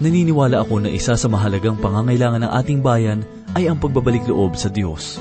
naniniwala 0.00 0.64
ako 0.64 0.82
na 0.82 0.90
isa 0.90 1.14
sa 1.14 1.28
mahalagang 1.28 1.76
pangangailangan 1.76 2.48
ng 2.48 2.52
ating 2.64 2.80
bayan 2.80 3.20
ay 3.52 3.68
ang 3.68 3.76
pagbabalik 3.76 4.24
loob 4.24 4.56
sa 4.56 4.72
Diyos. 4.72 5.20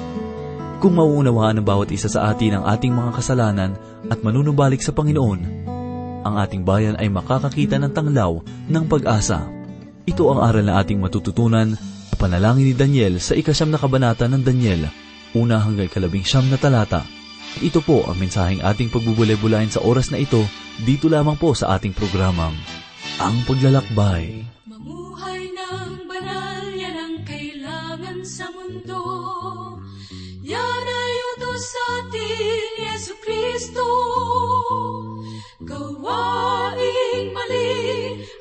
Kung 0.79 0.95
mauunawaan 0.95 1.59
ng 1.59 1.67
bawat 1.67 1.91
isa 1.91 2.07
sa 2.07 2.31
atin 2.31 2.55
ang 2.55 2.63
ating 2.63 2.95
mga 2.95 3.11
kasalanan 3.19 3.75
at 4.07 4.23
manunumbalik 4.23 4.79
sa 4.79 4.95
Panginoon, 4.95 5.67
ang 6.23 6.35
ating 6.39 6.63
bayan 6.63 6.95
ay 6.95 7.11
makakakita 7.11 7.75
ng 7.79 7.91
tanglaw 7.91 8.39
ng 8.71 8.83
pag-asa. 8.87 9.43
Ito 10.07 10.31
ang 10.31 10.39
aral 10.39 10.63
na 10.63 10.79
ating 10.79 10.99
matututunan 10.99 11.75
sa 11.75 12.15
panalangin 12.15 12.71
ni 12.71 12.75
Daniel 12.75 13.19
sa 13.19 13.35
ikasyam 13.35 13.75
na 13.75 13.79
kabanata 13.79 14.31
ng 14.31 14.39
Daniel, 14.39 14.87
una 15.35 15.59
hanggang 15.59 15.91
kalabing 15.91 16.23
siyam 16.23 16.47
na 16.47 16.55
talata. 16.55 17.03
Ito 17.59 17.83
po 17.83 18.07
ang 18.07 18.15
mensaheng 18.15 18.63
ating 18.63 18.87
pagbubulay-bulayin 18.87 19.73
sa 19.73 19.83
oras 19.83 20.15
na 20.15 20.21
ito 20.21 20.39
dito 20.79 21.11
lamang 21.11 21.35
po 21.35 21.51
sa 21.51 21.75
ating 21.75 21.91
programang, 21.91 22.55
Ang 23.19 23.43
Paglalakbay. 23.43 24.58
Gawaing 36.09 37.29
mali 37.37 37.77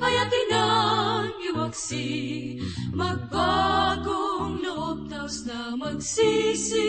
ay 0.00 0.14
atin 0.24 0.50
ang 0.56 1.32
iwaksi. 1.52 2.08
Magbagong 2.96 4.64
loob, 4.64 5.12
taos 5.12 5.44
na 5.44 5.76
magsisi. 5.76 6.88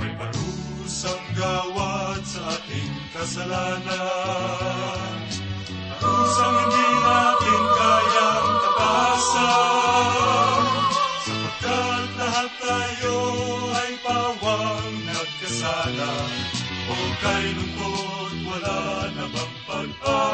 May 0.00 0.12
parusang 0.16 1.24
gawad 1.36 2.24
sa 2.24 2.40
ating 2.56 2.94
kasalanan. 3.12 4.75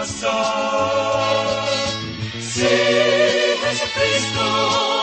Pag-asa? 0.03 0.35
Si 2.43 2.75
Jesu 3.63 3.87
Cristo 3.95 4.49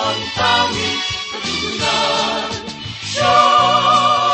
ang 0.03 0.23
tanging 0.35 1.01
katugunan. 1.31 2.51
Siya 3.07 3.39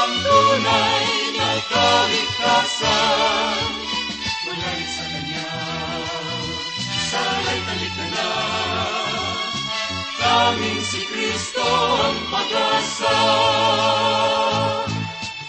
ang 0.02 0.16
tunay 0.26 1.06
na 1.38 1.50
kaligtasan. 1.70 3.62
Mula 4.46 4.74
sa 4.90 5.04
Kanya, 5.06 5.50
sana'y 7.14 7.60
talik 7.62 7.94
na 8.02 8.08
na. 8.10 8.30
Si 10.86 11.02
Kristo 11.12 11.66
ang 11.98 12.20
pag-asa. 12.30 13.18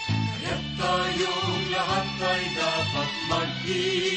Kaya't 0.09 0.63
tayong 0.77 1.61
lahat 1.73 2.07
ay 2.25 2.43
dapat 2.57 3.09
mag-ingat. 3.29 4.16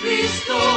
Tanging 0.00 0.67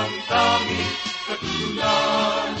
ang 0.00 0.16
tanging 0.28 0.94
katugunan. 1.28 2.52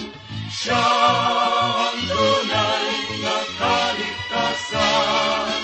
Siya 0.52 0.76
ang 0.76 2.00
tunay 2.04 2.88
na 3.24 3.36
kaligtasan. 3.56 5.62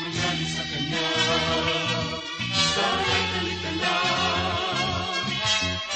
Mula 0.00 0.30
sa 0.48 0.62
Kanya, 0.72 1.08
sana'y 2.72 3.22
talik 3.32 3.58
ka 3.60 3.72
na. 3.76 3.96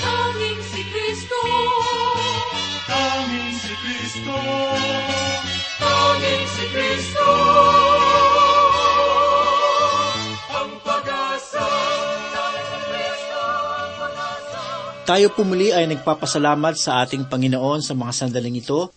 Tanging 0.05 0.61
si 0.69 0.83
Kristo, 0.93 1.41
Tanging 2.85 3.57
si 3.57 3.73
Kristo. 3.81 4.37
tanging 5.81 6.45
si 6.53 6.65
Kristo. 6.77 7.29
Tayo 15.11 15.35
po 15.35 15.43
muli 15.43 15.75
ay 15.75 15.91
nagpapasalamat 15.91 16.79
sa 16.79 17.03
ating 17.03 17.27
Panginoon 17.27 17.83
sa 17.83 17.99
mga 17.99 18.15
sandaling 18.15 18.63
ito. 18.63 18.95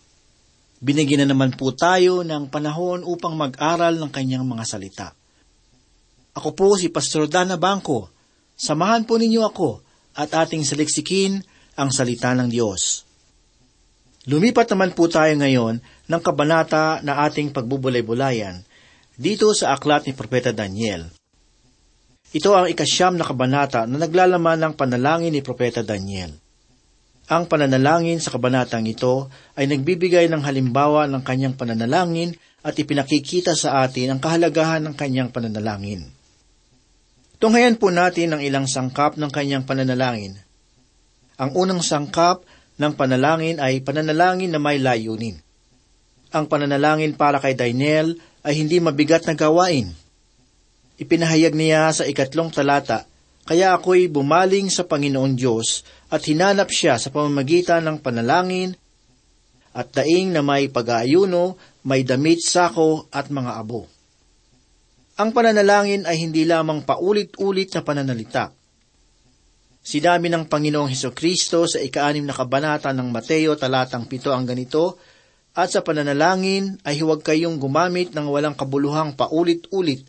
Binigyan 0.78 1.26
na 1.26 1.34
naman 1.34 1.58
po 1.58 1.74
tayo 1.74 2.22
ng 2.22 2.54
panahon 2.54 3.02
upang 3.02 3.34
mag-aral 3.34 3.98
ng 3.98 4.14
kanyang 4.14 4.46
mga 4.46 4.62
salita. 4.62 5.10
Ako 6.38 6.54
po 6.54 6.78
si 6.78 6.86
Pastor 6.86 7.26
Dana 7.26 7.58
Bangko. 7.58 8.14
Samahan 8.54 9.02
po 9.02 9.18
ninyo 9.18 9.42
ako 9.42 9.82
at 10.14 10.30
ating 10.30 10.62
saliksikin 10.62 11.42
ang 11.74 11.90
salita 11.90 12.30
ng 12.30 12.46
Diyos. 12.46 13.02
Lumipat 14.30 14.70
naman 14.70 14.94
po 14.94 15.10
tayo 15.10 15.34
ngayon 15.34 15.82
ng 15.82 16.20
kabanata 16.22 17.02
na 17.02 17.26
ating 17.26 17.50
pagbubulay-bulayan 17.50 18.62
dito 19.18 19.50
sa 19.50 19.74
aklat 19.74 20.06
ni 20.06 20.14
Propeta 20.14 20.54
Daniel. 20.54 21.23
Ito 22.34 22.50
ang 22.50 22.66
ikasyam 22.66 23.14
na 23.14 23.22
kabanata 23.22 23.86
na 23.86 23.94
naglalaman 23.94 24.58
ng 24.58 24.72
panalangin 24.74 25.30
ni 25.30 25.38
Propeta 25.38 25.86
Daniel. 25.86 26.34
Ang 27.30 27.46
pananalangin 27.46 28.18
sa 28.18 28.34
kabanatang 28.34 28.82
ito 28.90 29.30
ay 29.54 29.70
nagbibigay 29.70 30.26
ng 30.26 30.42
halimbawa 30.42 31.06
ng 31.06 31.22
kanyang 31.22 31.54
pananalangin 31.54 32.34
at 32.66 32.74
ipinakikita 32.74 33.54
sa 33.54 33.86
atin 33.86 34.12
ang 34.12 34.20
kahalagahan 34.20 34.82
ng 34.82 34.98
kanyang 34.98 35.30
pananalangin. 35.30 36.10
Tunghayan 37.38 37.78
po 37.78 37.94
natin 37.94 38.34
ang 38.34 38.42
ilang 38.42 38.66
sangkap 38.66 39.14
ng 39.14 39.30
kanyang 39.30 39.62
pananalangin. 39.62 40.34
Ang 41.38 41.54
unang 41.54 41.86
sangkap 41.86 42.42
ng 42.82 42.92
panalangin 42.98 43.62
ay 43.62 43.78
pananalangin 43.78 44.50
na 44.50 44.58
may 44.58 44.82
layunin. 44.82 45.38
Ang 46.34 46.50
pananalangin 46.50 47.14
para 47.14 47.38
kay 47.38 47.54
Daniel 47.54 48.18
ay 48.42 48.58
hindi 48.58 48.82
mabigat 48.82 49.22
na 49.22 49.38
gawain. 49.38 50.03
Ipinahayag 50.94 51.58
niya 51.58 51.90
sa 51.90 52.06
ikatlong 52.06 52.54
talata, 52.54 53.10
Kaya 53.44 53.74
ako'y 53.76 54.08
bumaling 54.08 54.72
sa 54.72 54.88
Panginoon 54.88 55.36
Diyos 55.36 55.84
at 56.08 56.24
hinanap 56.24 56.72
siya 56.72 56.96
sa 56.96 57.12
pamamagitan 57.12 57.84
ng 57.84 58.00
panalangin 58.00 58.72
at 59.74 59.90
daing 59.90 60.30
na 60.30 60.40
may 60.40 60.70
pag-aayuno, 60.70 61.58
may 61.84 62.06
damit, 62.06 62.40
sako 62.40 63.10
at 63.10 63.28
mga 63.28 63.52
abo. 63.58 63.90
Ang 65.18 65.34
pananalangin 65.34 66.06
ay 66.06 66.24
hindi 66.24 66.46
lamang 66.46 66.86
paulit-ulit 66.86 67.74
na 67.74 67.82
pananalita. 67.82 68.54
Sinabi 69.84 70.32
ng 70.32 70.48
Panginoong 70.48 70.88
Heso 70.88 71.12
Kristo 71.12 71.68
sa 71.68 71.82
ikaanim 71.82 72.24
na 72.24 72.32
kabanata 72.32 72.94
ng 72.96 73.12
Mateo 73.12 73.58
talatang 73.58 74.08
pito 74.08 74.32
ang 74.32 74.48
ganito, 74.48 74.96
At 75.54 75.70
sa 75.70 75.86
pananalangin 75.86 76.82
ay 76.82 76.98
huwag 76.98 77.22
kayong 77.22 77.62
gumamit 77.62 78.10
ng 78.10 78.26
walang 78.26 78.58
kabuluhang 78.58 79.14
paulit-ulit 79.14 80.02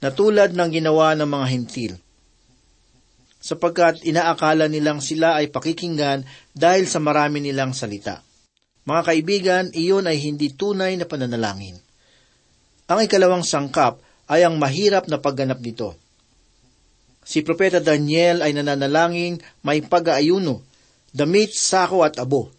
na 0.00 0.12
tulad 0.12 0.52
ng 0.52 0.70
ginawa 0.70 1.16
ng 1.16 1.28
mga 1.28 1.46
hintil 1.52 1.94
sapagkat 3.46 4.02
inaakala 4.02 4.66
nilang 4.66 4.98
sila 4.98 5.38
ay 5.38 5.54
pakikinggan 5.54 6.26
dahil 6.50 6.90
sa 6.90 6.98
marami 6.98 7.38
nilang 7.38 7.70
salita. 7.70 8.26
Mga 8.82 9.02
kaibigan, 9.06 9.64
iyon 9.70 10.10
ay 10.10 10.18
hindi 10.18 10.50
tunay 10.50 10.98
na 10.98 11.06
pananalangin. 11.06 11.78
Ang 12.90 12.98
ikalawang 13.06 13.46
sangkap 13.46 14.02
ay 14.26 14.42
ang 14.42 14.58
mahirap 14.58 15.06
na 15.06 15.22
pagganap 15.22 15.62
nito. 15.62 15.94
Si 17.22 17.42
Propeta 17.46 17.78
Daniel 17.78 18.42
ay 18.42 18.54
nananalangin 18.54 19.38
may 19.62 19.82
pag-aayuno, 19.82 20.62
damit, 21.14 21.54
sako 21.54 22.02
at 22.02 22.18
abo. 22.18 22.50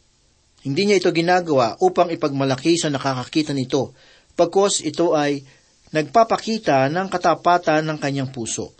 Hindi 0.64 0.88
niya 0.88 1.00
ito 1.04 1.12
ginagawa 1.12 1.80
upang 1.84 2.12
ipagmalaki 2.12 2.80
sa 2.80 2.92
nakakakita 2.92 3.52
nito, 3.52 3.96
pagkos 4.40 4.84
ito 4.84 5.16
ay 5.16 5.44
nagpapakita 5.92 6.92
ng 6.92 7.08
katapatan 7.08 7.84
ng 7.88 7.98
kanyang 8.00 8.30
puso. 8.32 8.76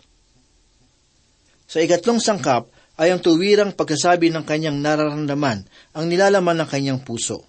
Sa 1.68 1.80
ikatlong 1.84 2.20
sangkap 2.20 2.68
ay 2.98 3.12
ang 3.12 3.20
tuwirang 3.20 3.76
pagkasabi 3.76 4.32
ng 4.32 4.42
kanyang 4.42 4.80
nararamdaman, 4.80 5.68
ang 5.94 6.04
nilalaman 6.08 6.64
ng 6.64 6.68
kanyang 6.68 7.00
puso. 7.04 7.44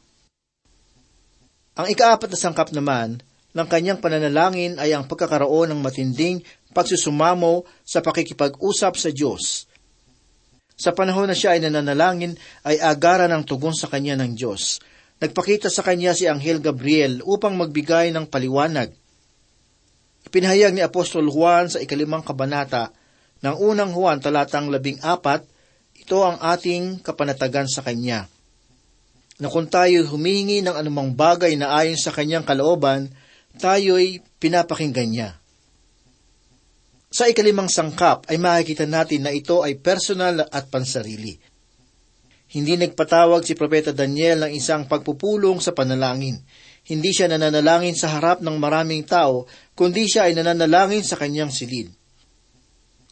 Ang 1.80 1.88
ikaapat 1.88 2.28
na 2.28 2.38
sangkap 2.38 2.70
naman 2.76 3.24
ng 3.56 3.68
kanyang 3.72 4.04
pananalangin 4.04 4.76
ay 4.78 4.92
ang 4.92 5.08
pagkakaroon 5.08 5.72
ng 5.72 5.80
matinding 5.80 6.44
pagsusumamo 6.76 7.66
sa 7.82 8.04
pakikipag-usap 8.04 8.94
sa 9.00 9.10
Diyos. 9.10 9.66
Sa 10.80 10.92
panahon 10.96 11.28
na 11.28 11.36
siya 11.36 11.56
ay 11.56 11.64
nananalangin, 11.64 12.40
ay 12.64 12.80
agara 12.80 13.28
ng 13.28 13.44
tugon 13.44 13.76
sa 13.76 13.92
kanya 13.92 14.16
ng 14.16 14.36
Diyos. 14.36 14.80
Nagpakita 15.20 15.68
sa 15.68 15.84
kanya 15.84 16.16
si 16.16 16.24
Anghel 16.24 16.64
Gabriel 16.64 17.20
upang 17.28 17.56
magbigay 17.60 18.16
ng 18.16 18.32
paliwanag. 18.32 18.96
Ipinahayag 20.30 20.78
ni 20.78 20.86
Apostol 20.86 21.26
Juan 21.34 21.74
sa 21.74 21.82
ikalimang 21.82 22.22
kabanata 22.22 22.94
ng 23.42 23.56
unang 23.66 23.90
Juan 23.90 24.22
talatang 24.22 24.70
labing 24.70 25.02
apat, 25.02 25.42
ito 25.98 26.22
ang 26.22 26.38
ating 26.38 27.02
kapanatagan 27.02 27.66
sa 27.66 27.82
Kanya. 27.82 28.30
Na 29.42 29.50
kung 29.50 29.66
tayo 29.66 30.06
humingi 30.06 30.62
ng 30.62 30.78
anumang 30.78 31.18
bagay 31.18 31.58
na 31.58 31.74
ayon 31.74 31.98
sa 31.98 32.14
Kanyang 32.14 32.46
kalooban, 32.46 33.10
tayo'y 33.58 34.22
pinapakinggan 34.38 35.10
niya. 35.10 35.30
Sa 37.10 37.26
ikalimang 37.26 37.74
sangkap 37.74 38.30
ay 38.30 38.38
makikita 38.38 38.86
natin 38.86 39.26
na 39.26 39.34
ito 39.34 39.66
ay 39.66 39.82
personal 39.82 40.46
at 40.46 40.70
pansarili. 40.70 41.42
Hindi 42.54 42.78
nagpatawag 42.78 43.42
si 43.42 43.58
Propeta 43.58 43.90
Daniel 43.98 44.46
ng 44.46 44.54
isang 44.54 44.86
pagpupulong 44.86 45.58
sa 45.58 45.74
panalangin. 45.74 46.38
Hindi 46.88 47.12
siya 47.12 47.28
nananalangin 47.28 47.98
sa 47.98 48.14
harap 48.14 48.40
ng 48.40 48.56
maraming 48.56 49.04
tao, 49.04 49.50
kundi 49.76 50.08
siya 50.08 50.30
ay 50.30 50.38
nananalangin 50.38 51.04
sa 51.04 51.20
kanyang 51.20 51.52
silid. 51.52 51.92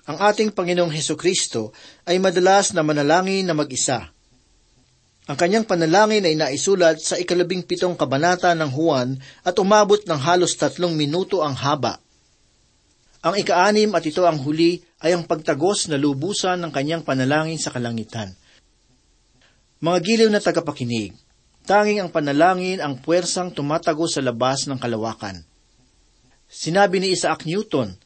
Ang 0.08 0.18
ating 0.24 0.56
Panginoong 0.56 0.94
Heso 0.96 1.20
Kristo 1.20 1.76
ay 2.08 2.16
madalas 2.16 2.72
na 2.72 2.80
manalangin 2.80 3.44
na 3.44 3.52
mag-isa. 3.52 4.08
Ang 5.28 5.36
kanyang 5.36 5.68
panalangin 5.68 6.24
ay 6.24 6.40
naisulat 6.40 7.04
sa 7.04 7.20
ikalabing 7.20 7.68
pitong 7.68 8.00
kabanata 8.00 8.56
ng 8.56 8.72
Juan 8.72 9.20
at 9.44 9.60
umabot 9.60 10.00
ng 10.00 10.16
halos 10.16 10.56
tatlong 10.56 10.96
minuto 10.96 11.44
ang 11.44 11.52
haba. 11.52 12.00
Ang 13.20 13.36
ikaanim 13.44 13.92
at 13.92 14.08
ito 14.08 14.24
ang 14.24 14.40
huli 14.40 14.80
ay 15.04 15.12
ang 15.12 15.28
pagtagos 15.28 15.92
na 15.92 16.00
lubusan 16.00 16.64
ng 16.64 16.72
kanyang 16.72 17.04
panalangin 17.04 17.60
sa 17.60 17.76
kalangitan. 17.76 18.32
Mga 19.84 19.98
giliw 20.00 20.30
na 20.32 20.40
tagapakinig, 20.40 21.12
tanging 21.68 22.00
ang 22.00 22.10
panalangin 22.10 22.80
ang 22.80 23.04
puwersang 23.04 23.52
tumatago 23.52 24.08
sa 24.08 24.24
labas 24.24 24.66
ng 24.72 24.80
kalawakan. 24.80 25.44
Sinabi 26.48 27.04
ni 27.04 27.12
Isaac 27.12 27.44
Newton, 27.44 28.00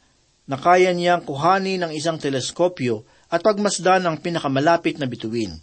na 0.51 0.59
kaya 0.59 0.91
niyang 0.91 1.23
kuhanin 1.23 1.85
ng 1.85 1.91
isang 1.95 2.19
teleskopyo 2.19 3.07
at 3.31 3.39
pagmasdan 3.39 4.03
ang 4.03 4.19
pinakamalapit 4.19 4.99
na 4.99 5.07
bituin. 5.07 5.55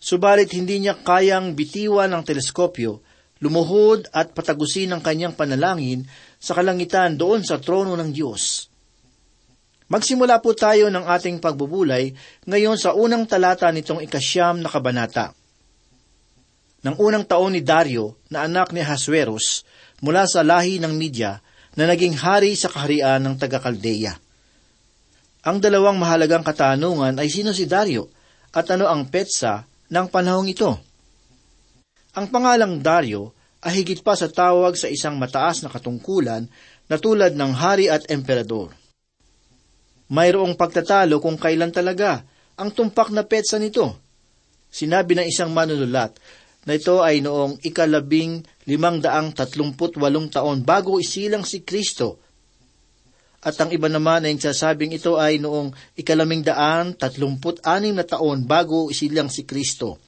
Subalit 0.00 0.52
hindi 0.56 0.80
niya 0.80 0.96
kayang 0.96 1.52
bitiwan 1.52 2.08
ng 2.16 2.24
teleskopyo, 2.24 3.04
lumuhod 3.44 4.08
at 4.16 4.32
patagusin 4.32 4.96
ang 4.96 5.04
kanyang 5.04 5.36
panalangin 5.36 6.08
sa 6.40 6.56
kalangitan 6.56 7.20
doon 7.20 7.44
sa 7.44 7.60
trono 7.60 7.92
ng 7.92 8.08
Diyos. 8.08 8.72
Magsimula 9.84 10.40
po 10.40 10.56
tayo 10.56 10.88
ng 10.88 11.04
ating 11.04 11.44
pagbubulay 11.44 12.16
ngayon 12.48 12.80
sa 12.80 12.96
unang 12.96 13.28
talata 13.28 13.68
nitong 13.68 14.00
ikasyam 14.00 14.64
na 14.64 14.72
kabanata. 14.72 15.36
Nang 16.84 17.00
unang 17.00 17.24
taon 17.24 17.56
ni 17.56 17.64
Dario 17.64 18.20
na 18.28 18.44
anak 18.44 18.70
ni 18.76 18.84
Hasueros 18.84 19.64
mula 20.04 20.28
sa 20.28 20.44
lahi 20.44 20.76
ng 20.76 20.92
Midya, 20.92 21.40
na 21.74 21.90
naging 21.90 22.14
hari 22.14 22.54
sa 22.54 22.70
kaharian 22.70 23.18
ng 23.22 23.34
taga-Kaldeya. 23.34 24.14
Ang 25.44 25.60
dalawang 25.60 25.98
mahalagang 25.98 26.46
katanungan 26.46 27.18
ay 27.20 27.28
sino 27.28 27.52
si 27.52 27.68
Dario 27.68 28.08
at 28.54 28.70
ano 28.70 28.88
ang 28.88 29.10
petsa 29.10 29.66
ng 29.90 30.06
panahong 30.08 30.48
ito. 30.48 30.70
Ang 32.14 32.30
pangalang 32.30 32.80
Dario 32.80 33.34
ay 33.60 33.82
higit 33.82 34.00
pa 34.00 34.14
sa 34.14 34.30
tawag 34.30 34.78
sa 34.78 34.88
isang 34.88 35.18
mataas 35.18 35.66
na 35.66 35.68
katungkulan 35.68 36.46
na 36.86 36.96
tulad 36.96 37.34
ng 37.34 37.52
hari 37.52 37.90
at 37.90 38.06
emperador. 38.08 38.72
Mayroong 40.08 40.54
pagtatalo 40.54 41.18
kung 41.18 41.36
kailan 41.36 41.74
talaga 41.74 42.22
ang 42.54 42.70
tumpak 42.70 43.10
na 43.10 43.26
petsa 43.26 43.58
nito. 43.58 43.98
Sinabi 44.70 45.18
ng 45.18 45.26
isang 45.26 45.50
manunulat 45.50 46.14
na 46.64 46.76
ito 46.76 47.04
ay 47.04 47.20
noong 47.20 47.60
ikalabing 47.60 48.44
limang 48.64 49.00
daang 49.00 49.36
tatlumput 49.36 50.00
walong 50.00 50.32
taon 50.32 50.64
bago 50.64 50.96
isilang 50.96 51.44
si 51.44 51.60
Kristo. 51.60 52.20
At 53.44 53.60
ang 53.60 53.68
iba 53.76 53.92
naman 53.92 54.24
ay 54.24 54.40
sasabing 54.40 54.96
ito 54.96 55.20
ay 55.20 55.36
noong 55.36 55.76
ikalaming 56.00 56.40
daan 56.40 56.96
tatlumput 56.96 57.60
anim 57.68 57.92
na 57.92 58.08
taon 58.08 58.48
bago 58.48 58.88
isilang 58.88 59.28
si 59.28 59.44
Kristo. 59.44 60.00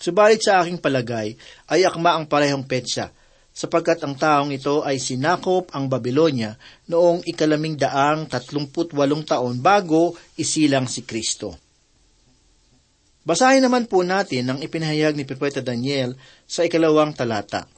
Subalit 0.00 0.40
sa 0.40 0.64
aking 0.64 0.80
palagay 0.80 1.36
ay 1.68 1.84
akma 1.84 2.16
ang 2.16 2.24
parehong 2.24 2.64
petsa, 2.64 3.12
sapagkat 3.52 4.00
ang 4.06 4.16
taong 4.16 4.54
ito 4.54 4.80
ay 4.86 4.96
sinakop 4.96 5.68
ang 5.76 5.90
Babylonia 5.90 6.56
noong 6.88 7.28
ikalaming 7.28 7.76
daang 7.76 8.24
tatlumput 8.24 8.96
walong 8.96 9.26
taon 9.28 9.60
bago 9.60 10.16
isilang 10.40 10.88
si 10.88 11.04
Kristo. 11.04 11.67
Basahin 13.28 13.60
naman 13.60 13.84
po 13.84 14.00
natin 14.00 14.48
ang 14.48 14.58
ipinahayag 14.64 15.12
ni 15.12 15.28
Propeta 15.28 15.60
Daniel 15.60 16.16
sa 16.48 16.64
ikalawang 16.64 17.12
talata. 17.12 17.68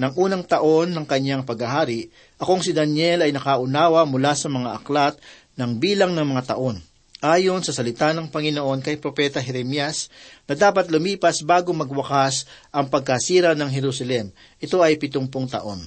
Nang 0.00 0.16
unang 0.16 0.48
taon 0.48 0.96
ng 0.96 1.04
kanyang 1.04 1.44
paghahari, 1.44 2.08
akong 2.40 2.64
si 2.64 2.72
Daniel 2.72 3.20
ay 3.20 3.30
nakaunawa 3.36 4.08
mula 4.08 4.32
sa 4.32 4.48
mga 4.48 4.80
aklat 4.80 5.20
ng 5.60 5.76
bilang 5.76 6.16
ng 6.16 6.24
mga 6.24 6.56
taon, 6.56 6.80
ayon 7.20 7.60
sa 7.60 7.76
salita 7.76 8.16
ng 8.16 8.32
Panginoon 8.32 8.80
kay 8.80 8.96
Propeta 8.96 9.44
Jeremias 9.44 10.08
na 10.48 10.56
dapat 10.56 10.88
lumipas 10.88 11.44
bago 11.44 11.76
magwakas 11.76 12.48
ang 12.72 12.88
pagkasira 12.88 13.52
ng 13.52 13.68
Jerusalem. 13.68 14.32
Ito 14.56 14.80
ay 14.80 14.96
pitumpung 14.96 15.52
taon. 15.52 15.84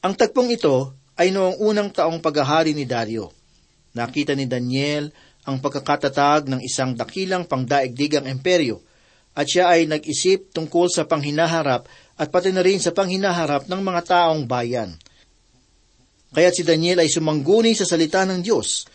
Ang 0.00 0.14
tagpong 0.16 0.48
ito 0.48 0.96
ay 1.20 1.36
noong 1.36 1.60
unang 1.60 1.92
taong 1.92 2.24
paghahari 2.24 2.72
ni 2.72 2.88
Dario. 2.88 3.28
Nakita 3.92 4.32
ni 4.32 4.48
Daniel 4.48 5.12
ang 5.44 5.60
pagkakatatag 5.60 6.48
ng 6.48 6.60
isang 6.64 6.96
dakilang 6.96 7.44
pangdaigdigang 7.44 8.24
emperyo, 8.28 8.80
at 9.34 9.50
siya 9.50 9.74
ay 9.74 9.90
nag-isip 9.90 10.54
tungkol 10.54 10.86
sa 10.88 11.04
panghinaharap 11.04 11.90
at 12.14 12.28
pati 12.30 12.54
na 12.54 12.62
rin 12.62 12.78
sa 12.78 12.94
panghinaharap 12.94 13.66
ng 13.66 13.80
mga 13.82 14.02
taong 14.06 14.46
bayan. 14.46 14.94
Kaya 16.34 16.50
si 16.54 16.62
Daniel 16.62 17.02
ay 17.02 17.10
sumangguni 17.10 17.74
sa 17.74 17.86
salita 17.86 18.22
ng 18.26 18.42
Diyos. 18.42 18.86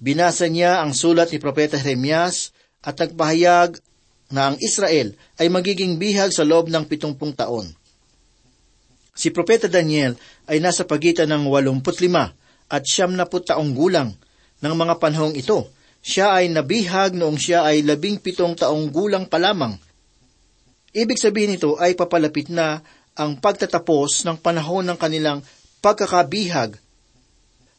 Binasa 0.00 0.48
niya 0.48 0.80
ang 0.80 0.92
sulat 0.92 1.32
ni 1.32 1.40
Propeta 1.40 1.80
Jeremias 1.80 2.52
at 2.84 2.96
nagpahayag 2.96 3.80
na 4.32 4.52
ang 4.52 4.56
Israel 4.60 5.12
ay 5.40 5.48
magiging 5.52 6.00
bihag 6.00 6.32
sa 6.32 6.44
loob 6.44 6.72
ng 6.72 6.84
pitumpung 6.88 7.32
taon. 7.36 7.72
Si 9.14 9.30
Propeta 9.30 9.68
Daniel 9.68 10.16
ay 10.48 10.58
nasa 10.58 10.84
pagitan 10.84 11.30
ng 11.30 11.48
85 11.48 12.72
at 12.72 12.82
siyam 12.84 13.12
na 13.14 13.28
taong 13.28 13.72
gulang 13.76 14.12
ng 14.60 14.74
mga 14.74 14.96
panahong 14.96 15.36
ito 15.36 15.68
siya 16.04 16.36
ay 16.36 16.52
nabihag 16.52 17.16
noong 17.16 17.40
siya 17.40 17.64
ay 17.64 17.80
labing 17.80 18.20
pitong 18.20 18.52
taong 18.52 18.92
gulang 18.92 19.24
pa 19.24 19.40
lamang. 19.40 19.72
Ibig 20.92 21.16
sabihin 21.16 21.56
nito 21.56 21.80
ay 21.80 21.96
papalapit 21.96 22.52
na 22.52 22.84
ang 23.16 23.40
pagtatapos 23.40 24.28
ng 24.28 24.36
panahon 24.36 24.84
ng 24.84 25.00
kanilang 25.00 25.40
pagkakabihag 25.80 26.76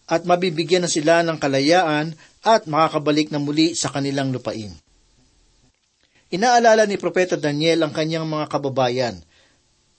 at 0.10 0.22
mabibigyan 0.26 0.86
na 0.86 0.90
sila 0.90 1.22
ng 1.22 1.38
kalayaan 1.38 2.18
at 2.42 2.66
makakabalik 2.66 3.30
na 3.30 3.38
muli 3.38 3.78
sa 3.78 3.94
kanilang 3.94 4.34
lupain. 4.34 4.74
Inaalala 6.34 6.90
ni 6.90 6.98
Propeta 6.98 7.38
Daniel 7.38 7.86
ang 7.86 7.94
kanyang 7.94 8.26
mga 8.26 8.50
kababayan. 8.50 9.16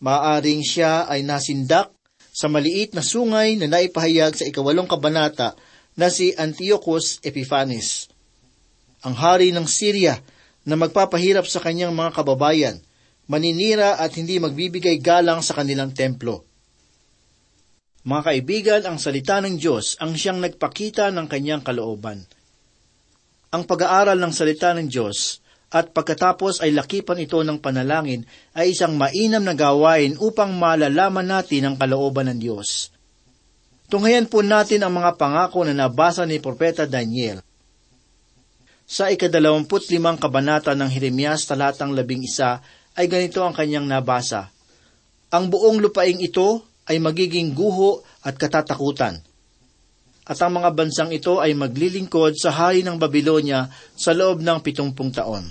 Maaring 0.03 0.67
siya 0.67 1.07
ay 1.07 1.23
nasindak 1.23 1.95
sa 2.35 2.51
maliit 2.51 2.93
na 2.93 3.01
sungay 3.01 3.55
na 3.57 3.71
naipahayag 3.71 4.35
sa 4.37 4.45
ikawalong 4.45 4.91
kabanata 4.91 5.57
na 5.97 6.13
si 6.13 6.37
Antiochus 6.37 7.25
Epiphanes, 7.25 8.13
ang 9.05 9.15
hari 9.17 9.53
ng 9.53 9.67
Syria 9.69 10.21
na 10.67 10.75
magpapahirap 10.79 11.45
sa 11.45 11.61
kanyang 11.61 11.93
mga 11.93 12.11
kababayan, 12.17 12.77
maninira 13.27 13.99
at 13.99 14.15
hindi 14.17 14.39
magbibigay 14.39 15.03
galang 15.03 15.43
sa 15.43 15.59
kanilang 15.59 15.93
templo. 15.93 16.47
Mga 18.07 18.23
kaibigan, 18.23 18.83
ang 18.87 19.03
salita 19.03 19.43
ng 19.43 19.59
Diyos 19.59 19.99
ang 19.99 20.15
siyang 20.15 20.39
nagpakita 20.39 21.11
ng 21.11 21.27
kanyang 21.27 21.67
kalooban. 21.67 22.23
Ang 23.51 23.63
pag-aaral 23.67 24.15
ng 24.15 24.31
salita 24.31 24.71
ng 24.79 24.87
Diyos 24.87 25.43
at 25.75 25.91
pagkatapos 25.91 26.63
ay 26.63 26.71
lakipan 26.71 27.19
ito 27.19 27.43
ng 27.43 27.59
panalangin 27.59 28.23
ay 28.55 28.71
isang 28.71 28.95
mainam 28.95 29.43
na 29.43 29.59
gawain 29.59 30.15
upang 30.23 30.55
malalaman 30.55 31.27
natin 31.27 31.67
ang 31.67 31.75
kalooban 31.75 32.31
ng 32.31 32.39
Diyos. 32.39 32.95
Tunghayan 33.91 34.31
po 34.31 34.43
natin 34.43 34.83
ang 34.83 34.95
mga 34.95 35.19
pangako 35.19 35.67
na 35.67 35.75
nabasa 35.75 36.23
ni 36.27 36.39
Propeta 36.39 36.87
Daniel. 36.87 37.43
Sa 38.87 39.11
ikadalawamput 39.11 39.91
limang 39.91 40.15
kabanata 40.15 40.71
ng 40.79 40.87
Jeremias 40.87 41.43
talatang 41.43 41.91
labing 41.91 42.23
isa 42.23 42.63
ay 42.95 43.11
ganito 43.11 43.43
ang 43.43 43.51
kanyang 43.51 43.85
nabasa. 43.85 44.47
Ang 45.35 45.51
buong 45.51 45.83
lupaing 45.83 46.23
ito 46.23 46.63
ay 46.87 47.03
magiging 47.03 47.51
guho 47.51 48.07
at 48.23 48.39
katatakutan. 48.39 49.19
At 50.27 50.39
ang 50.39 50.59
mga 50.59 50.71
bansang 50.71 51.11
ito 51.11 51.43
ay 51.43 51.59
maglilingkod 51.59 52.39
sa 52.39 52.55
hari 52.55 52.87
ng 52.87 52.95
Babylonia 52.95 53.67
sa 53.99 54.15
loob 54.15 54.39
ng 54.39 54.59
pitungpung 54.63 55.11
taon. 55.11 55.51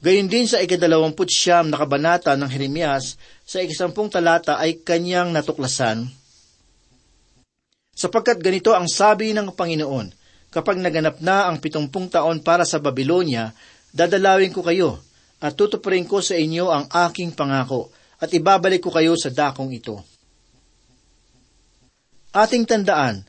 Gayun 0.00 0.28
din 0.32 0.48
sa 0.48 0.60
ikadalawamput 0.64 1.28
siyam 1.28 1.68
na 1.68 1.80
kabanata 1.80 2.36
ng 2.36 2.48
Jeremias, 2.48 3.16
sa 3.44 3.60
ikasampung 3.60 4.12
talata 4.12 4.60
ay 4.60 4.84
kanyang 4.84 5.32
natuklasan, 5.32 6.08
Sapagkat 7.96 8.44
ganito 8.44 8.76
ang 8.76 8.84
sabi 8.92 9.32
ng 9.32 9.56
Panginoon, 9.56 10.12
kapag 10.50 10.80
naganap 10.80 11.20
na 11.20 11.50
ang 11.50 11.60
pitungpung 11.60 12.08
taon 12.08 12.40
para 12.40 12.64
sa 12.64 12.80
Babylonia, 12.80 13.52
dadalawin 13.92 14.52
ko 14.52 14.60
kayo, 14.64 15.00
at 15.40 15.52
tutuparin 15.52 16.08
ko 16.08 16.24
sa 16.24 16.36
inyo 16.36 16.72
ang 16.72 16.88
aking 16.88 17.36
pangako, 17.36 17.92
at 18.16 18.32
ibabalik 18.32 18.80
ko 18.80 18.90
kayo 18.92 19.12
sa 19.16 19.28
dakong 19.28 19.72
ito. 19.72 20.00
Ating 22.32 22.64
tandaan 22.64 23.24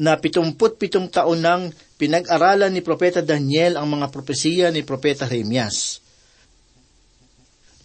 na 0.00 0.16
pitumput 0.16 0.80
pitong 0.80 1.08
taon 1.12 1.44
nang 1.44 1.68
pinag-aralan 2.00 2.72
ni 2.72 2.80
Propeta 2.80 3.20
Daniel 3.20 3.76
ang 3.76 3.88
mga 3.92 4.08
propesiya 4.08 4.68
ni 4.72 4.80
Propeta 4.80 5.28
Jeremias. 5.28 6.00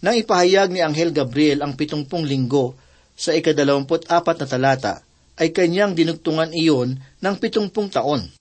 Nang 0.00 0.16
ipahayag 0.16 0.72
ni 0.72 0.80
Anghel 0.80 1.10
Gabriel 1.10 1.60
ang 1.60 1.74
pitungpung 1.74 2.22
linggo 2.24 2.78
sa 3.18 3.34
ikadalawamput 3.34 4.06
apat 4.08 4.36
na 4.38 4.46
talata, 4.46 4.94
ay 5.38 5.50
kanyang 5.50 5.94
dinugtungan 5.94 6.54
iyon 6.54 6.98
ng 6.98 7.34
pitungpung 7.38 7.90
taon. 7.90 8.37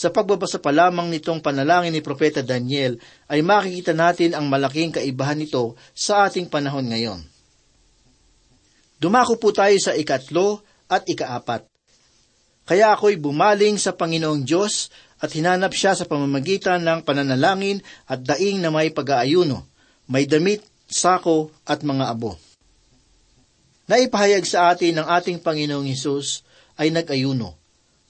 Sa 0.00 0.08
pagbabasa 0.08 0.56
pa 0.56 0.72
lamang 0.72 1.12
nitong 1.12 1.44
panalangin 1.44 1.92
ni 1.92 2.00
Propeta 2.00 2.40
Daniel 2.40 2.96
ay 3.28 3.44
makikita 3.44 3.92
natin 3.92 4.32
ang 4.32 4.48
malaking 4.48 4.96
kaibahan 4.96 5.36
nito 5.36 5.76
sa 5.92 6.24
ating 6.24 6.48
panahon 6.48 6.88
ngayon. 6.88 7.20
Dumako 8.96 9.36
po 9.36 9.52
tayo 9.52 9.76
sa 9.76 9.92
ikatlo 9.92 10.64
at 10.88 11.04
ikaapat. 11.04 11.68
Kaya 12.64 12.96
ako'y 12.96 13.20
bumaling 13.20 13.76
sa 13.76 13.92
Panginoong 13.92 14.40
Diyos 14.40 14.88
at 15.20 15.36
hinanap 15.36 15.76
siya 15.76 15.92
sa 15.92 16.08
pamamagitan 16.08 16.80
ng 16.80 17.04
pananalangin 17.04 17.84
at 18.08 18.24
daing 18.24 18.64
na 18.64 18.72
may 18.72 18.88
pag-aayuno, 18.88 19.68
may 20.08 20.24
damit, 20.24 20.64
sako 20.88 21.52
at 21.68 21.84
mga 21.84 22.08
abo. 22.08 22.40
Naipahayag 23.84 24.48
sa 24.48 24.72
atin 24.72 24.96
ng 24.96 25.06
ating 25.12 25.44
Panginoong 25.44 25.84
Hesus 25.92 26.40
ay 26.80 26.88
nag-ayuno 26.88 27.59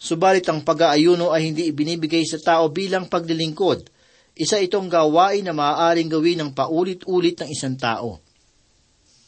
Subalit 0.01 0.49
ang 0.49 0.65
pag-aayuno 0.65 1.29
ay 1.29 1.53
hindi 1.53 1.69
ibinibigay 1.69 2.25
sa 2.25 2.41
tao 2.41 2.73
bilang 2.73 3.05
paglilingkod. 3.05 3.93
Isa 4.33 4.57
itong 4.57 4.89
gawain 4.89 5.45
na 5.45 5.53
maaaring 5.53 6.09
gawin 6.09 6.41
ng 6.41 6.51
paulit-ulit 6.57 7.37
ng 7.37 7.53
isang 7.53 7.77
tao. 7.77 8.17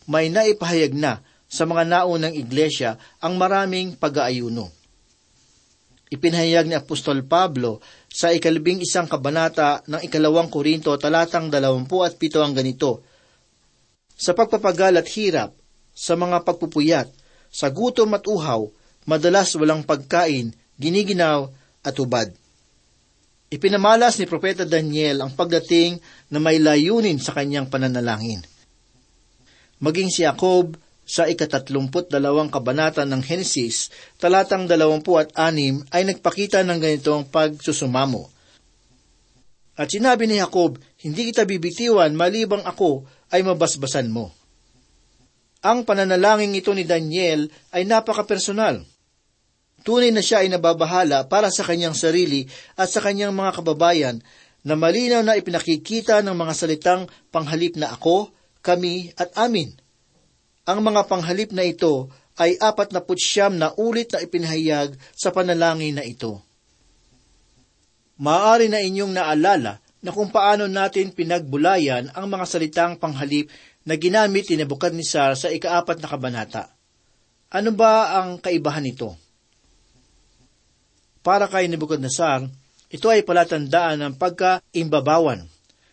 May 0.09 0.33
naipahayag 0.33 0.97
na 0.97 1.21
sa 1.45 1.69
mga 1.69 1.85
naunang 1.85 2.33
iglesia 2.33 2.97
ang 3.21 3.37
maraming 3.37 4.01
pag-aayuno. 4.01 4.73
Ipinahayag 6.09 6.65
ni 6.65 6.77
Apostol 6.77 7.21
Pablo 7.29 7.85
sa 8.09 8.33
ikalabing 8.33 8.81
isang 8.81 9.05
kabanata 9.05 9.85
ng 9.85 10.01
ikalawang 10.09 10.49
Korinto 10.49 10.97
talatang 10.97 11.53
dalawampu 11.53 12.01
at 12.01 12.17
pito 12.17 12.41
ang 12.41 12.57
ganito, 12.57 13.05
Sa 14.17 14.33
pagpapagal 14.33 14.97
at 14.97 15.09
hirap, 15.13 15.53
sa 15.93 16.17
mga 16.17 16.45
pagpupuyat, 16.49 17.13
sa 17.53 17.69
gutom 17.69 18.17
at 18.17 18.25
uhaw, 18.25 18.65
madalas 19.05 19.53
walang 19.61 19.85
pagkain, 19.85 20.57
giniginaw 20.83 21.47
at 21.87 21.95
ubad. 22.03 22.35
Ipinamalas 23.53 24.19
ni 24.19 24.27
Propeta 24.27 24.67
Daniel 24.67 25.23
ang 25.23 25.31
pagdating 25.37 26.03
na 26.35 26.41
may 26.41 26.59
layunin 26.59 27.23
sa 27.23 27.37
kanyang 27.37 27.71
pananalangin. 27.71 28.43
Maging 29.79 30.11
si 30.11 30.25
Jacob 30.25 30.75
sa 31.03 31.29
ikatatlumput 31.29 32.09
dalawang 32.09 32.49
kabanata 32.49 33.03
ng 33.05 33.21
Henesis, 33.21 33.93
talatang 34.17 34.65
dalawampu 34.65 35.19
at 35.19 35.35
anim, 35.37 35.83
ay 35.93 36.09
nagpakita 36.09 36.65
ng 36.65 36.79
ganitong 36.81 37.29
pagsusumamo. 37.29 38.31
At 39.77 39.91
sinabi 39.91 40.31
ni 40.31 40.39
Jacob, 40.39 40.79
hindi 41.03 41.29
kita 41.29 41.43
bibitiwan 41.45 42.15
malibang 42.15 42.63
ako 42.65 43.05
ay 43.35 43.43
mabasbasan 43.45 44.09
mo. 44.09 44.33
Ang 45.63 45.85
pananalangin 45.87 46.55
ito 46.55 46.71
ni 46.73 46.87
Daniel 46.87 47.51
ay 47.75 47.85
napaka-personal. 47.85 48.92
Tunay 49.83 50.15
na 50.15 50.23
siya 50.23 50.47
ay 50.47 50.49
nababahala 50.51 51.27
para 51.27 51.51
sa 51.51 51.67
kanyang 51.67 51.95
sarili 51.95 52.47
at 52.79 52.87
sa 52.87 53.03
kanyang 53.03 53.35
mga 53.35 53.63
kababayan 53.63 54.23
na 54.63 54.79
malinaw 54.79 55.27
na 55.27 55.35
ipinakikita 55.35 56.23
ng 56.23 56.35
mga 56.39 56.55
salitang 56.55 57.03
panghalip 57.35 57.75
na 57.75 57.91
ako, 57.91 58.31
kami 58.63 59.11
at 59.19 59.35
amin. 59.35 59.75
Ang 60.71 60.87
mga 60.87 61.11
panghalip 61.11 61.51
na 61.51 61.67
ito 61.67 62.07
ay 62.39 62.55
apat 62.63 62.95
na 62.95 63.03
putsyam 63.03 63.59
na 63.59 63.75
ulit 63.75 64.15
na 64.15 64.23
ipinahayag 64.23 64.95
sa 65.19 65.35
panalangin 65.35 65.99
na 65.99 66.07
ito. 66.07 66.39
Maaari 68.23 68.71
na 68.71 68.79
inyong 68.79 69.19
naalala 69.19 69.83
na 70.03 70.11
kung 70.15 70.31
paano 70.31 70.71
natin 70.71 71.11
pinagbulayan 71.11 72.15
ang 72.15 72.31
mga 72.31 72.47
salitang 72.47 72.95
panghalip 72.99 73.51
na 73.83 73.99
ginamit 73.99 74.47
ni 74.47 74.63
Nebuchadnezzar 74.63 75.35
sa 75.35 75.51
ikaapat 75.51 75.99
na 75.99 76.07
kabanata. 76.07 76.63
Ano 77.51 77.75
ba 77.75 78.23
ang 78.23 78.39
kaibahan 78.39 78.87
nito? 78.87 79.19
Para 81.23 81.47
kay 81.47 81.71
Nebuchadnezzar, 81.71 82.51
ito 82.91 83.07
ay 83.07 83.23
palatandaan 83.23 84.03
ng 84.03 84.15
pagkaimbabawan. 84.19 85.47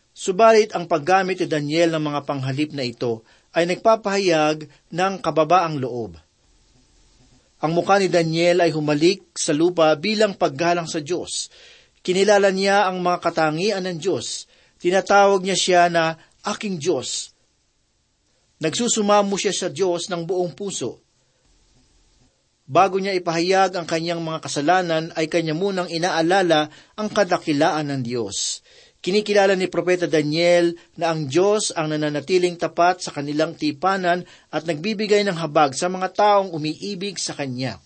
Subalit 0.09 0.73
ang 0.73 0.89
paggamit 0.89 1.37
ni 1.39 1.47
Daniel 1.47 1.95
ng 1.95 2.03
mga 2.03 2.21
panghalip 2.25 2.73
na 2.73 2.81
ito 2.81 3.21
ay 3.53 3.69
nagpapahayag 3.69 4.65
ng 4.89 5.13
kababaang 5.21 5.77
loob. 5.77 6.17
Ang 7.61 7.71
mukha 7.77 8.01
ni 8.01 8.09
Daniel 8.09 8.65
ay 8.65 8.73
humalik 8.73 9.21
sa 9.37 9.53
lupa 9.53 9.93
bilang 9.93 10.33
paggalang 10.33 10.89
sa 10.89 10.97
Diyos. 10.97 11.53
Kinilala 12.01 12.49
niya 12.49 12.89
ang 12.89 12.97
mga 12.97 13.21
katangian 13.21 13.85
ng 13.85 14.01
Diyos. 14.01 14.49
Tinatawag 14.81 15.45
niya 15.45 15.57
siya 15.59 15.81
na 15.93 16.17
aking 16.41 16.81
Diyos. 16.81 17.37
Nagsusumamo 18.59 19.37
siya 19.37 19.53
sa 19.53 19.67
Diyos 19.69 20.09
ng 20.09 20.25
buong 20.25 20.57
puso 20.57 21.05
Bago 22.69 23.01
niya 23.01 23.17
ipahayag 23.17 23.73
ang 23.73 23.89
kanyang 23.89 24.21
mga 24.21 24.45
kasalanan 24.45 25.09
ay 25.17 25.25
kanya 25.25 25.57
munang 25.57 25.89
inaalala 25.89 26.69
ang 26.93 27.09
kadakilaan 27.09 27.89
ng 27.89 28.01
Diyos. 28.05 28.61
Kinikilala 29.01 29.57
ni 29.57 29.65
Propeta 29.65 30.05
Daniel 30.05 30.77
na 30.93 31.09
ang 31.09 31.25
Diyos 31.25 31.73
ang 31.73 31.89
nananatiling 31.89 32.61
tapat 32.61 33.01
sa 33.01 33.09
kanilang 33.09 33.57
tipanan 33.57 34.21
at 34.53 34.69
nagbibigay 34.69 35.25
ng 35.25 35.33
habag 35.33 35.73
sa 35.73 35.89
mga 35.89 36.13
taong 36.13 36.53
umiibig 36.53 37.17
sa 37.17 37.33
Kanya. 37.33 37.81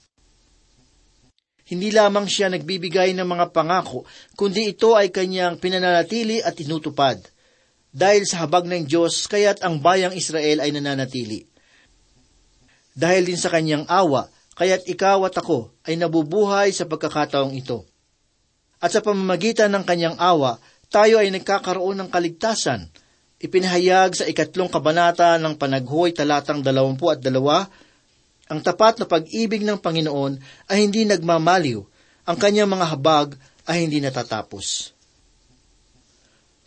Hindi 1.63 1.95
lamang 1.95 2.27
siya 2.27 2.51
nagbibigay 2.51 3.15
ng 3.15 3.23
mga 3.23 3.55
pangako, 3.55 4.03
kundi 4.35 4.75
ito 4.75 4.99
ay 4.99 5.15
kanyang 5.15 5.63
pinananatili 5.63 6.43
at 6.43 6.59
tinutupad. 6.59 7.23
Dahil 7.87 8.27
sa 8.27 8.43
habag 8.43 8.67
ng 8.67 8.83
Diyos, 8.83 9.31
kaya't 9.31 9.63
ang 9.63 9.79
bayang 9.79 10.11
Israel 10.11 10.59
ay 10.59 10.75
nananatili. 10.75 11.47
Dahil 12.91 13.31
din 13.31 13.39
sa 13.39 13.47
kanyang 13.47 13.87
awa, 13.87 14.27
kaya't 14.53 14.85
ikaw 14.85 15.25
at 15.25 15.35
ako 15.37 15.73
ay 15.85 15.97
nabubuhay 15.97 16.69
sa 16.69 16.85
pagkakataong 16.85 17.53
ito. 17.57 17.85
At 18.83 18.91
sa 18.91 18.99
pamamagitan 18.99 19.71
ng 19.71 19.83
kanyang 19.87 20.17
awa, 20.19 20.59
tayo 20.91 21.17
ay 21.17 21.31
nagkakaroon 21.31 21.97
ng 22.03 22.09
kaligtasan. 22.11 22.91
Ipinahayag 23.39 24.13
sa 24.13 24.25
ikatlong 24.27 24.69
kabanata 24.69 25.35
ng 25.39 25.55
panaghoy 25.57 26.13
talatang 26.13 26.61
dalawampu 26.61 27.09
at 27.09 27.19
dalawa, 27.23 27.65
Ang 28.51 28.59
tapat 28.59 28.99
na 28.99 29.07
pag-ibig 29.07 29.63
ng 29.63 29.79
Panginoon 29.79 30.37
ay 30.67 30.77
hindi 30.83 31.07
nagmamaliw. 31.07 31.79
Ang 32.27 32.37
kanyang 32.37 32.69
mga 32.69 32.85
habag 32.91 33.39
ay 33.65 33.87
hindi 33.87 34.03
natatapos. 34.03 34.91